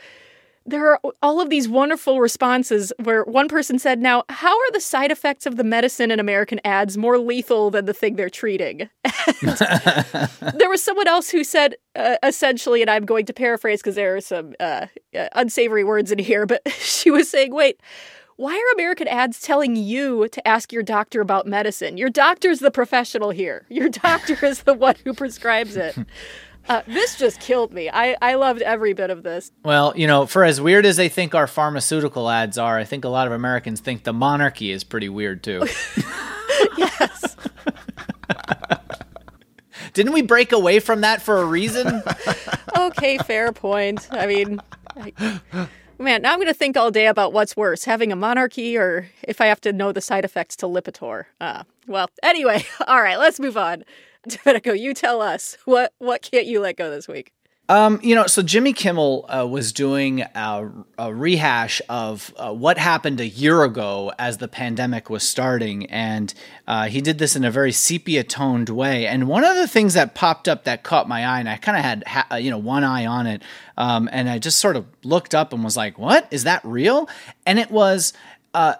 there 0.65 0.91
are 0.91 0.99
all 1.21 1.39
of 1.39 1.49
these 1.49 1.67
wonderful 1.67 2.19
responses 2.19 2.91
where 3.03 3.23
one 3.23 3.47
person 3.47 3.77
said, 3.77 3.99
Now, 3.99 4.23
how 4.29 4.51
are 4.51 4.71
the 4.71 4.79
side 4.79 5.11
effects 5.11 5.45
of 5.45 5.57
the 5.57 5.63
medicine 5.63 6.11
in 6.11 6.19
American 6.19 6.59
ads 6.65 6.97
more 6.97 7.19
lethal 7.19 7.69
than 7.69 7.85
the 7.85 7.93
thing 7.93 8.15
they're 8.15 8.29
treating? 8.29 8.89
there 9.41 10.69
was 10.69 10.83
someone 10.83 11.07
else 11.07 11.29
who 11.29 11.43
said, 11.43 11.75
uh, 11.95 12.17
essentially, 12.23 12.81
and 12.81 12.89
I'm 12.89 13.05
going 13.05 13.25
to 13.27 13.33
paraphrase 13.33 13.81
because 13.81 13.95
there 13.95 14.15
are 14.15 14.21
some 14.21 14.53
uh, 14.59 14.87
uh, 15.17 15.27
unsavory 15.33 15.83
words 15.83 16.11
in 16.11 16.19
here, 16.19 16.45
but 16.45 16.61
she 16.79 17.11
was 17.11 17.29
saying, 17.29 17.53
Wait, 17.53 17.79
why 18.37 18.53
are 18.53 18.73
American 18.73 19.07
ads 19.07 19.39
telling 19.39 19.75
you 19.75 20.27
to 20.29 20.45
ask 20.47 20.73
your 20.73 20.83
doctor 20.83 21.21
about 21.21 21.47
medicine? 21.47 21.95
Your 21.95 22.09
doctor's 22.09 22.59
the 22.59 22.71
professional 22.71 23.29
here. 23.29 23.65
Your 23.69 23.87
doctor 23.89 24.45
is 24.45 24.63
the 24.63 24.73
one 24.73 24.95
who 25.03 25.13
prescribes 25.13 25.77
it. 25.77 25.95
Uh, 26.67 26.81
this 26.87 27.15
just 27.15 27.39
killed 27.39 27.73
me. 27.73 27.89
I, 27.89 28.17
I 28.21 28.35
loved 28.35 28.61
every 28.61 28.93
bit 28.93 29.09
of 29.09 29.23
this. 29.23 29.51
Well, 29.63 29.93
you 29.95 30.07
know, 30.07 30.25
for 30.25 30.43
as 30.43 30.59
weird 30.59 30.85
as 30.85 30.97
they 30.97 31.09
think 31.09 31.35
our 31.35 31.47
pharmaceutical 31.47 32.29
ads 32.29 32.57
are, 32.57 32.77
I 32.77 32.83
think 32.83 33.05
a 33.05 33.09
lot 33.09 33.27
of 33.27 33.33
Americans 33.33 33.81
think 33.81 34.03
the 34.03 34.13
monarchy 34.13 34.71
is 34.71 34.83
pretty 34.83 35.09
weird 35.09 35.43
too. 35.43 35.61
yes. 36.77 37.35
Didn't 39.93 40.13
we 40.13 40.23
break 40.23 40.51
away 40.51 40.79
from 40.79 41.01
that 41.01 41.21
for 41.21 41.37
a 41.37 41.45
reason? 41.45 42.01
okay, 42.77 43.17
fair 43.19 43.51
point. 43.51 44.07
I 44.11 44.25
mean, 44.25 44.59
I, 44.97 45.13
man, 45.99 46.23
now 46.23 46.33
I'm 46.33 46.39
going 46.39 46.47
to 46.47 46.53
think 46.53 46.75
all 46.75 46.91
day 46.91 47.07
about 47.07 47.31
what's 47.31 47.55
worse, 47.55 47.85
having 47.85 48.11
a 48.11 48.15
monarchy 48.15 48.75
or 48.75 49.07
if 49.23 49.39
I 49.39 49.45
have 49.45 49.61
to 49.61 49.71
know 49.71 49.91
the 49.91 50.01
side 50.01 50.25
effects 50.25 50.55
to 50.57 50.65
Lipitor. 50.65 51.25
Uh, 51.39 51.63
well, 51.87 52.09
anyway, 52.23 52.65
all 52.87 53.01
right, 53.01 53.17
let's 53.17 53.39
move 53.39 53.55
on. 53.55 53.85
Domenico, 54.43 54.73
you 54.73 54.93
tell 54.93 55.21
us 55.21 55.57
what 55.65 55.93
what 55.99 56.21
can't 56.21 56.45
you 56.45 56.59
let 56.59 56.77
go 56.77 56.89
this 56.89 57.07
week? 57.07 57.31
Um, 57.67 57.99
you 58.03 58.13
know, 58.13 58.27
so 58.27 58.43
Jimmy 58.43 58.73
Kimmel 58.73 59.25
uh, 59.27 59.47
was 59.47 59.73
doing 59.73 60.21
a, 60.21 60.71
a 60.99 61.11
rehash 61.11 61.81
of 61.89 62.31
uh, 62.37 62.53
what 62.53 62.77
happened 62.77 63.19
a 63.19 63.27
year 63.27 63.63
ago 63.63 64.13
as 64.19 64.37
the 64.37 64.47
pandemic 64.47 65.09
was 65.09 65.27
starting, 65.27 65.87
and 65.87 66.31
uh, 66.67 66.87
he 66.89 67.01
did 67.01 67.17
this 67.17 67.35
in 67.35 67.43
a 67.43 67.49
very 67.49 67.71
sepia 67.71 68.23
toned 68.23 68.69
way. 68.69 69.07
And 69.07 69.27
one 69.27 69.43
of 69.43 69.55
the 69.55 69.67
things 69.67 69.95
that 69.95 70.13
popped 70.13 70.47
up 70.47 70.65
that 70.65 70.83
caught 70.83 71.07
my 71.09 71.25
eye, 71.25 71.39
and 71.39 71.49
I 71.49 71.57
kind 71.57 71.75
of 71.75 71.83
had 71.83 72.03
ha- 72.05 72.27
uh, 72.33 72.35
you 72.35 72.51
know 72.51 72.59
one 72.59 72.83
eye 72.83 73.07
on 73.07 73.25
it, 73.25 73.41
um, 73.77 74.07
and 74.11 74.29
I 74.29 74.37
just 74.37 74.59
sort 74.59 74.75
of 74.75 74.85
looked 75.03 75.33
up 75.33 75.51
and 75.51 75.63
was 75.63 75.75
like, 75.75 75.97
"What 75.97 76.27
is 76.29 76.43
that 76.43 76.63
real?" 76.63 77.09
And 77.47 77.57
it 77.57 77.71
was 77.71 78.13
uh, 78.53 78.75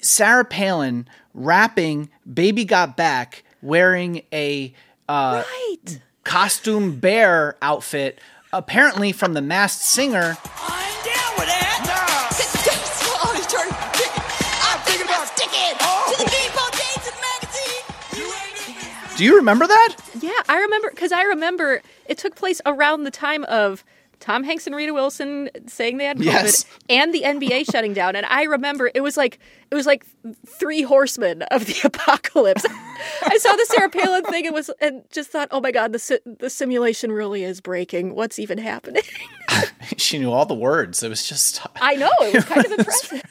Sarah 0.00 0.46
Palin 0.46 1.06
rapping 1.34 2.08
"Baby 2.32 2.64
Got 2.64 2.96
Back." 2.96 3.44
Wearing 3.62 4.22
a 4.32 4.72
uh, 5.08 5.42
right. 5.46 6.00
costume 6.24 6.98
bear 6.98 7.56
outfit, 7.62 8.20
apparently 8.52 9.12
from 9.12 9.34
the 9.34 9.42
Masked 9.42 9.82
Singer. 9.82 10.36
I'm 10.60 11.04
down 11.04 11.32
with 11.38 11.48
that. 11.48 11.82
Nah. 11.86 11.94
oh, 13.24 13.32
he's 13.34 13.46
turning 13.46 13.72
I'm 13.72 14.80
thinking 14.84 15.06
about 15.06 15.26
sticking 15.26 15.78
to 15.78 16.16
the 16.18 16.30
Depot 16.30 16.70
Dates 16.72 17.10
magazine. 17.20 19.16
Do 19.16 19.24
you 19.24 19.36
remember 19.36 19.66
that? 19.66 19.96
Yeah, 20.20 20.30
I 20.48 20.60
remember 20.60 20.90
because 20.90 21.12
I 21.12 21.22
remember 21.22 21.82
it 22.06 22.18
took 22.18 22.34
place 22.36 22.60
around 22.66 23.04
the 23.04 23.10
time 23.10 23.44
of 23.44 23.84
Tom 24.20 24.42
Hanks 24.44 24.66
and 24.66 24.74
Rita 24.74 24.92
Wilson 24.92 25.48
saying 25.66 25.98
they 25.98 26.04
had 26.04 26.18
COVID 26.18 26.24
yes. 26.24 26.64
and 26.88 27.14
the 27.14 27.22
NBA 27.22 27.64
shutting 27.70 27.92
down. 27.92 28.16
And 28.16 28.26
I 28.26 28.44
remember 28.44 28.90
it 28.94 29.00
was 29.00 29.16
like 29.16 29.38
it 29.70 29.74
was 29.74 29.86
like 29.86 30.04
three 30.46 30.82
horsemen 30.82 31.42
of 31.42 31.66
the 31.66 31.80
apocalypse. 31.84 32.64
I 33.22 33.38
saw 33.38 33.54
the 33.54 33.66
Sarah 33.68 33.90
Palin 33.90 34.24
thing 34.24 34.46
and 34.46 34.54
was 34.54 34.70
and 34.80 35.02
just 35.10 35.30
thought, 35.30 35.48
oh 35.50 35.60
my 35.60 35.70
god, 35.70 35.92
the 35.92 36.20
the 36.40 36.50
simulation 36.50 37.12
really 37.12 37.44
is 37.44 37.60
breaking. 37.60 38.14
What's 38.14 38.38
even 38.38 38.58
happening? 38.58 39.02
she 39.96 40.18
knew 40.18 40.32
all 40.32 40.46
the 40.46 40.54
words. 40.54 41.02
It 41.02 41.08
was 41.08 41.26
just 41.26 41.64
I 41.80 41.94
know 41.94 42.10
it 42.20 42.34
was 42.34 42.44
kind 42.44 42.64
of 42.64 42.72
impressive. 42.72 43.22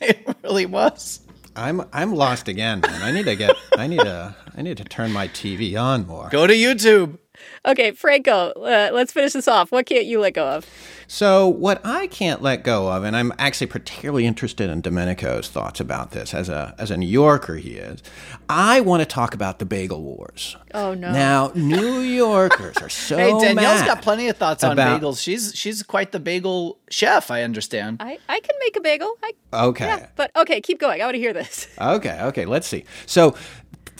It 0.00 0.36
really 0.42 0.66
was. 0.66 1.20
I'm 1.56 1.82
I'm 1.92 2.14
lost 2.14 2.48
again, 2.48 2.80
man. 2.80 3.02
I 3.02 3.12
need 3.12 3.26
to 3.26 3.36
get 3.36 3.54
I 3.76 3.86
need 3.86 4.00
to 4.00 4.34
I 4.56 4.62
need 4.62 4.78
to 4.78 4.84
turn 4.84 5.12
my 5.12 5.28
TV 5.28 5.80
on 5.80 6.06
more. 6.06 6.28
Go 6.30 6.46
to 6.46 6.54
YouTube. 6.54 7.18
Okay, 7.66 7.90
Franco, 7.92 8.50
uh, 8.52 8.90
let's 8.92 9.12
finish 9.12 9.32
this 9.34 9.46
off. 9.48 9.70
What 9.72 9.86
can't 9.86 10.06
you 10.06 10.20
let 10.20 10.34
go 10.34 10.46
of? 10.48 10.66
So, 11.06 11.48
what 11.48 11.80
I 11.84 12.06
can't 12.06 12.40
let 12.40 12.62
go 12.62 12.88
of, 12.88 13.02
and 13.04 13.16
I'm 13.16 13.32
actually 13.38 13.66
particularly 13.66 14.26
interested 14.26 14.70
in 14.70 14.80
Domenico's 14.80 15.48
thoughts 15.48 15.80
about 15.80 16.12
this 16.12 16.32
as 16.32 16.48
a 16.48 16.74
as 16.78 16.90
a 16.90 16.96
New 16.96 17.08
Yorker 17.08 17.56
he 17.56 17.72
is, 17.72 18.02
I 18.48 18.80
want 18.80 19.00
to 19.02 19.06
talk 19.06 19.34
about 19.34 19.58
the 19.58 19.66
bagel 19.66 20.02
wars. 20.02 20.56
Oh 20.72 20.94
no! 20.94 21.12
Now, 21.12 21.50
New 21.54 21.98
Yorkers 22.00 22.76
are 22.78 22.88
so 22.88 23.16
Hey, 23.16 23.30
Danielle's 23.32 23.80
mad 23.80 23.86
got 23.86 24.02
plenty 24.02 24.28
of 24.28 24.36
thoughts 24.36 24.62
on 24.62 24.76
bagels. 24.76 25.20
She's 25.20 25.52
she's 25.54 25.82
quite 25.82 26.12
the 26.12 26.20
bagel 26.20 26.78
chef, 26.90 27.30
I 27.30 27.42
understand. 27.42 27.96
I, 28.00 28.18
I 28.28 28.38
can 28.40 28.54
make 28.60 28.76
a 28.76 28.80
bagel. 28.80 29.12
I, 29.22 29.32
Okay. 29.52 29.86
yeah, 29.86 30.06
but 30.14 30.30
okay, 30.36 30.60
keep 30.60 30.78
going. 30.78 31.02
I 31.02 31.04
want 31.06 31.14
to 31.16 31.20
hear 31.20 31.32
this. 31.32 31.66
Okay, 31.80 32.20
okay, 32.22 32.44
let's 32.46 32.68
see. 32.68 32.84
So, 33.06 33.34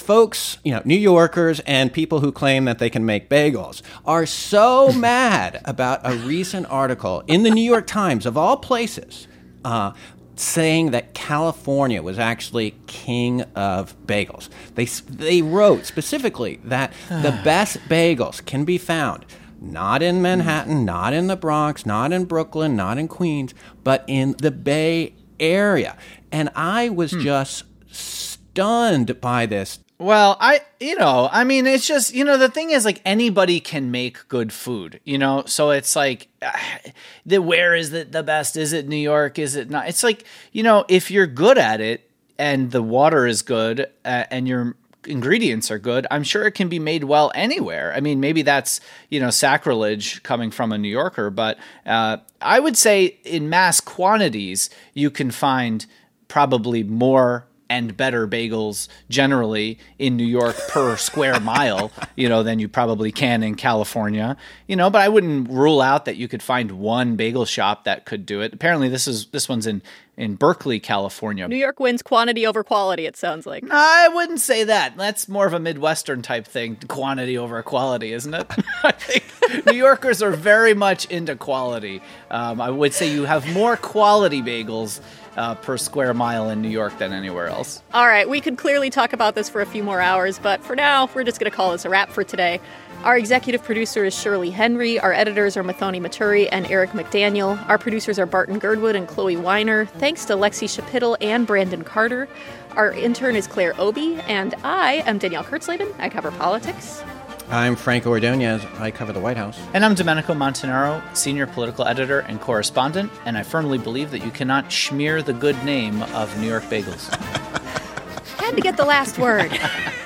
folks, 0.00 0.58
you 0.64 0.72
know, 0.72 0.82
New 0.84 0.96
Yorkers 0.96 1.60
and 1.60 1.92
people 1.92 2.20
who 2.20 2.32
claim 2.32 2.64
that 2.64 2.78
they 2.78 2.90
can 2.90 3.04
make 3.04 3.28
bagels 3.28 3.82
are 4.04 4.26
so 4.26 4.92
mad 4.96 5.60
about 5.64 6.00
a 6.04 6.16
recent 6.16 6.66
article 6.70 7.22
in 7.26 7.42
the 7.42 7.50
New 7.50 7.62
York 7.62 7.86
Times, 7.86 8.26
of 8.26 8.36
all 8.36 8.56
places, 8.56 9.28
uh, 9.64 9.92
saying 10.36 10.90
that 10.90 11.14
California 11.14 12.02
was 12.02 12.18
actually 12.18 12.74
king 12.86 13.42
of 13.54 13.94
bagels. 14.06 14.48
They, 14.74 14.86
they 14.86 15.42
wrote 15.42 15.86
specifically 15.86 16.60
that 16.64 16.92
the 17.08 17.38
best 17.44 17.78
bagels 17.88 18.44
can 18.44 18.64
be 18.64 18.78
found 18.78 19.26
not 19.62 20.02
in 20.02 20.22
Manhattan, 20.22 20.86
not 20.86 21.12
in 21.12 21.26
the 21.26 21.36
Bronx, 21.36 21.84
not 21.84 22.12
in 22.12 22.24
Brooklyn, 22.24 22.76
not 22.76 22.96
in 22.96 23.08
Queens, 23.08 23.54
but 23.84 24.04
in 24.06 24.34
the 24.38 24.50
Bay 24.50 25.14
Area. 25.38 25.96
And 26.32 26.50
I 26.54 26.88
was 26.88 27.10
just 27.10 27.64
stunned 27.90 29.20
by 29.20 29.46
this. 29.46 29.80
Well, 30.00 30.38
I, 30.40 30.62
you 30.80 30.96
know, 30.96 31.28
I 31.30 31.44
mean, 31.44 31.66
it's 31.66 31.86
just, 31.86 32.14
you 32.14 32.24
know, 32.24 32.38
the 32.38 32.48
thing 32.48 32.70
is, 32.70 32.86
like, 32.86 33.02
anybody 33.04 33.60
can 33.60 33.90
make 33.90 34.26
good 34.28 34.50
food, 34.50 34.98
you 35.04 35.18
know? 35.18 35.44
So 35.44 35.72
it's 35.72 35.94
like, 35.94 36.28
the 37.26 37.42
where 37.42 37.74
is 37.74 37.92
it 37.92 38.10
the 38.10 38.22
best? 38.22 38.56
Is 38.56 38.72
it 38.72 38.88
New 38.88 38.96
York? 38.96 39.38
Is 39.38 39.56
it 39.56 39.68
not? 39.68 39.88
It's 39.90 40.02
like, 40.02 40.24
you 40.52 40.62
know, 40.62 40.86
if 40.88 41.10
you're 41.10 41.26
good 41.26 41.58
at 41.58 41.82
it 41.82 42.10
and 42.38 42.70
the 42.70 42.82
water 42.82 43.26
is 43.26 43.42
good 43.42 43.90
uh, 44.06 44.24
and 44.30 44.48
your 44.48 44.74
ingredients 45.06 45.70
are 45.70 45.78
good, 45.78 46.06
I'm 46.10 46.22
sure 46.22 46.46
it 46.46 46.52
can 46.52 46.70
be 46.70 46.78
made 46.78 47.04
well 47.04 47.30
anywhere. 47.34 47.92
I 47.94 48.00
mean, 48.00 48.20
maybe 48.20 48.40
that's, 48.40 48.80
you 49.10 49.20
know, 49.20 49.28
sacrilege 49.28 50.22
coming 50.22 50.50
from 50.50 50.72
a 50.72 50.78
New 50.78 50.88
Yorker, 50.88 51.28
but 51.28 51.58
uh, 51.84 52.16
I 52.40 52.58
would 52.58 52.78
say 52.78 53.18
in 53.24 53.50
mass 53.50 53.80
quantities, 53.82 54.70
you 54.94 55.10
can 55.10 55.30
find 55.30 55.84
probably 56.26 56.82
more 56.84 57.44
and 57.70 57.96
better 57.96 58.26
bagels 58.26 58.88
generally 59.08 59.78
in 59.98 60.16
New 60.16 60.26
York 60.26 60.56
per 60.68 60.96
square 60.98 61.40
mile, 61.40 61.90
you 62.16 62.28
know, 62.28 62.42
than 62.42 62.58
you 62.58 62.68
probably 62.68 63.12
can 63.12 63.42
in 63.42 63.54
California, 63.54 64.36
you 64.66 64.76
know. 64.76 64.90
But 64.90 65.02
I 65.02 65.08
wouldn't 65.08 65.48
rule 65.48 65.80
out 65.80 66.04
that 66.04 66.16
you 66.16 66.28
could 66.28 66.42
find 66.42 66.72
one 66.72 67.16
bagel 67.16 67.46
shop 67.46 67.84
that 67.84 68.04
could 68.04 68.26
do 68.26 68.42
it. 68.42 68.52
Apparently, 68.52 68.88
this 68.88 69.06
is 69.06 69.26
this 69.26 69.48
one's 69.48 69.66
in 69.66 69.80
in 70.20 70.34
Berkeley, 70.34 70.78
California. 70.78 71.48
New 71.48 71.56
York 71.56 71.80
wins 71.80 72.02
quantity 72.02 72.46
over 72.46 72.62
quality, 72.62 73.06
it 73.06 73.16
sounds 73.16 73.46
like. 73.46 73.64
I 73.70 74.08
wouldn't 74.08 74.40
say 74.40 74.64
that. 74.64 74.94
That's 74.98 75.28
more 75.30 75.46
of 75.46 75.54
a 75.54 75.58
Midwestern 75.58 76.20
type 76.20 76.46
thing, 76.46 76.76
quantity 76.88 77.38
over 77.38 77.62
quality, 77.62 78.12
isn't 78.12 78.34
it? 78.34 78.46
I 78.82 78.92
think 78.92 79.64
New 79.64 79.72
Yorkers 79.72 80.22
are 80.22 80.32
very 80.32 80.74
much 80.74 81.06
into 81.06 81.36
quality. 81.36 82.02
Um, 82.30 82.60
I 82.60 82.68
would 82.68 82.92
say 82.92 83.10
you 83.10 83.24
have 83.24 83.50
more 83.54 83.78
quality 83.78 84.42
bagels 84.42 85.00
uh, 85.36 85.54
per 85.56 85.76
square 85.76 86.14
mile 86.14 86.50
in 86.50 86.62
New 86.62 86.68
York 86.68 86.98
than 86.98 87.12
anywhere 87.12 87.48
else. 87.48 87.82
All 87.92 88.06
right, 88.06 88.28
we 88.28 88.40
could 88.40 88.58
clearly 88.58 88.90
talk 88.90 89.12
about 89.12 89.34
this 89.34 89.48
for 89.48 89.60
a 89.60 89.66
few 89.66 89.82
more 89.82 90.00
hours, 90.00 90.38
but 90.38 90.62
for 90.62 90.74
now, 90.76 91.08
we're 91.14 91.24
just 91.24 91.40
going 91.40 91.50
to 91.50 91.56
call 91.56 91.72
this 91.72 91.84
a 91.84 91.90
wrap 91.90 92.10
for 92.10 92.24
today. 92.24 92.60
Our 93.04 93.16
executive 93.16 93.62
producer 93.62 94.04
is 94.04 94.14
Shirley 94.14 94.50
Henry. 94.50 95.00
Our 95.00 95.12
editors 95.12 95.56
are 95.56 95.64
Muthoni 95.64 96.00
Muturi 96.00 96.48
and 96.52 96.70
Eric 96.70 96.90
McDaniel. 96.90 97.66
Our 97.66 97.78
producers 97.78 98.18
are 98.18 98.26
Barton 98.26 98.58
Girdwood 98.58 98.94
and 98.94 99.08
Chloee 99.08 99.40
Weiner. 99.40 99.86
Thanks 99.86 100.26
to 100.26 100.34
Lexie 100.34 100.68
Schapitl 100.68 101.16
and 101.22 101.46
Brandon 101.46 101.82
Carter. 101.82 102.28
Our 102.72 102.92
intern 102.92 103.36
is 103.36 103.46
Claire 103.46 103.74
Obi, 103.80 104.16
and 104.28 104.54
I 104.64 105.02
am 105.06 105.16
Danielle 105.16 105.44
Kurtzleben. 105.44 105.92
I 105.98 106.10
cover 106.10 106.30
politics. 106.30 107.02
I'm 107.50 107.74
Franco 107.74 108.10
Ordonez. 108.10 108.64
I 108.78 108.92
cover 108.92 109.12
the 109.12 109.18
White 109.18 109.36
House. 109.36 109.60
And 109.74 109.84
I'm 109.84 109.96
Domenico 109.96 110.34
Montanaro, 110.34 111.02
senior 111.16 111.48
political 111.48 111.84
editor 111.84 112.20
and 112.20 112.40
correspondent, 112.40 113.10
and 113.24 113.36
I 113.36 113.42
firmly 113.42 113.76
believe 113.76 114.12
that 114.12 114.24
you 114.24 114.30
cannot 114.30 114.70
smear 114.70 115.20
the 115.20 115.32
good 115.32 115.60
name 115.64 116.00
of 116.14 116.38
New 116.38 116.46
York 116.46 116.62
bagels. 116.64 117.08
Had 118.38 118.54
to 118.54 118.60
get 118.60 118.76
the 118.76 118.84
last 118.84 119.18
word. 119.18 119.50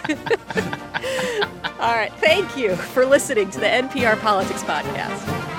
All 1.80 1.94
right, 1.94 2.12
thank 2.14 2.56
you 2.56 2.76
for 2.76 3.04
listening 3.04 3.50
to 3.50 3.60
the 3.60 3.66
NPR 3.66 4.18
Politics 4.20 4.62
Podcast. 4.62 5.53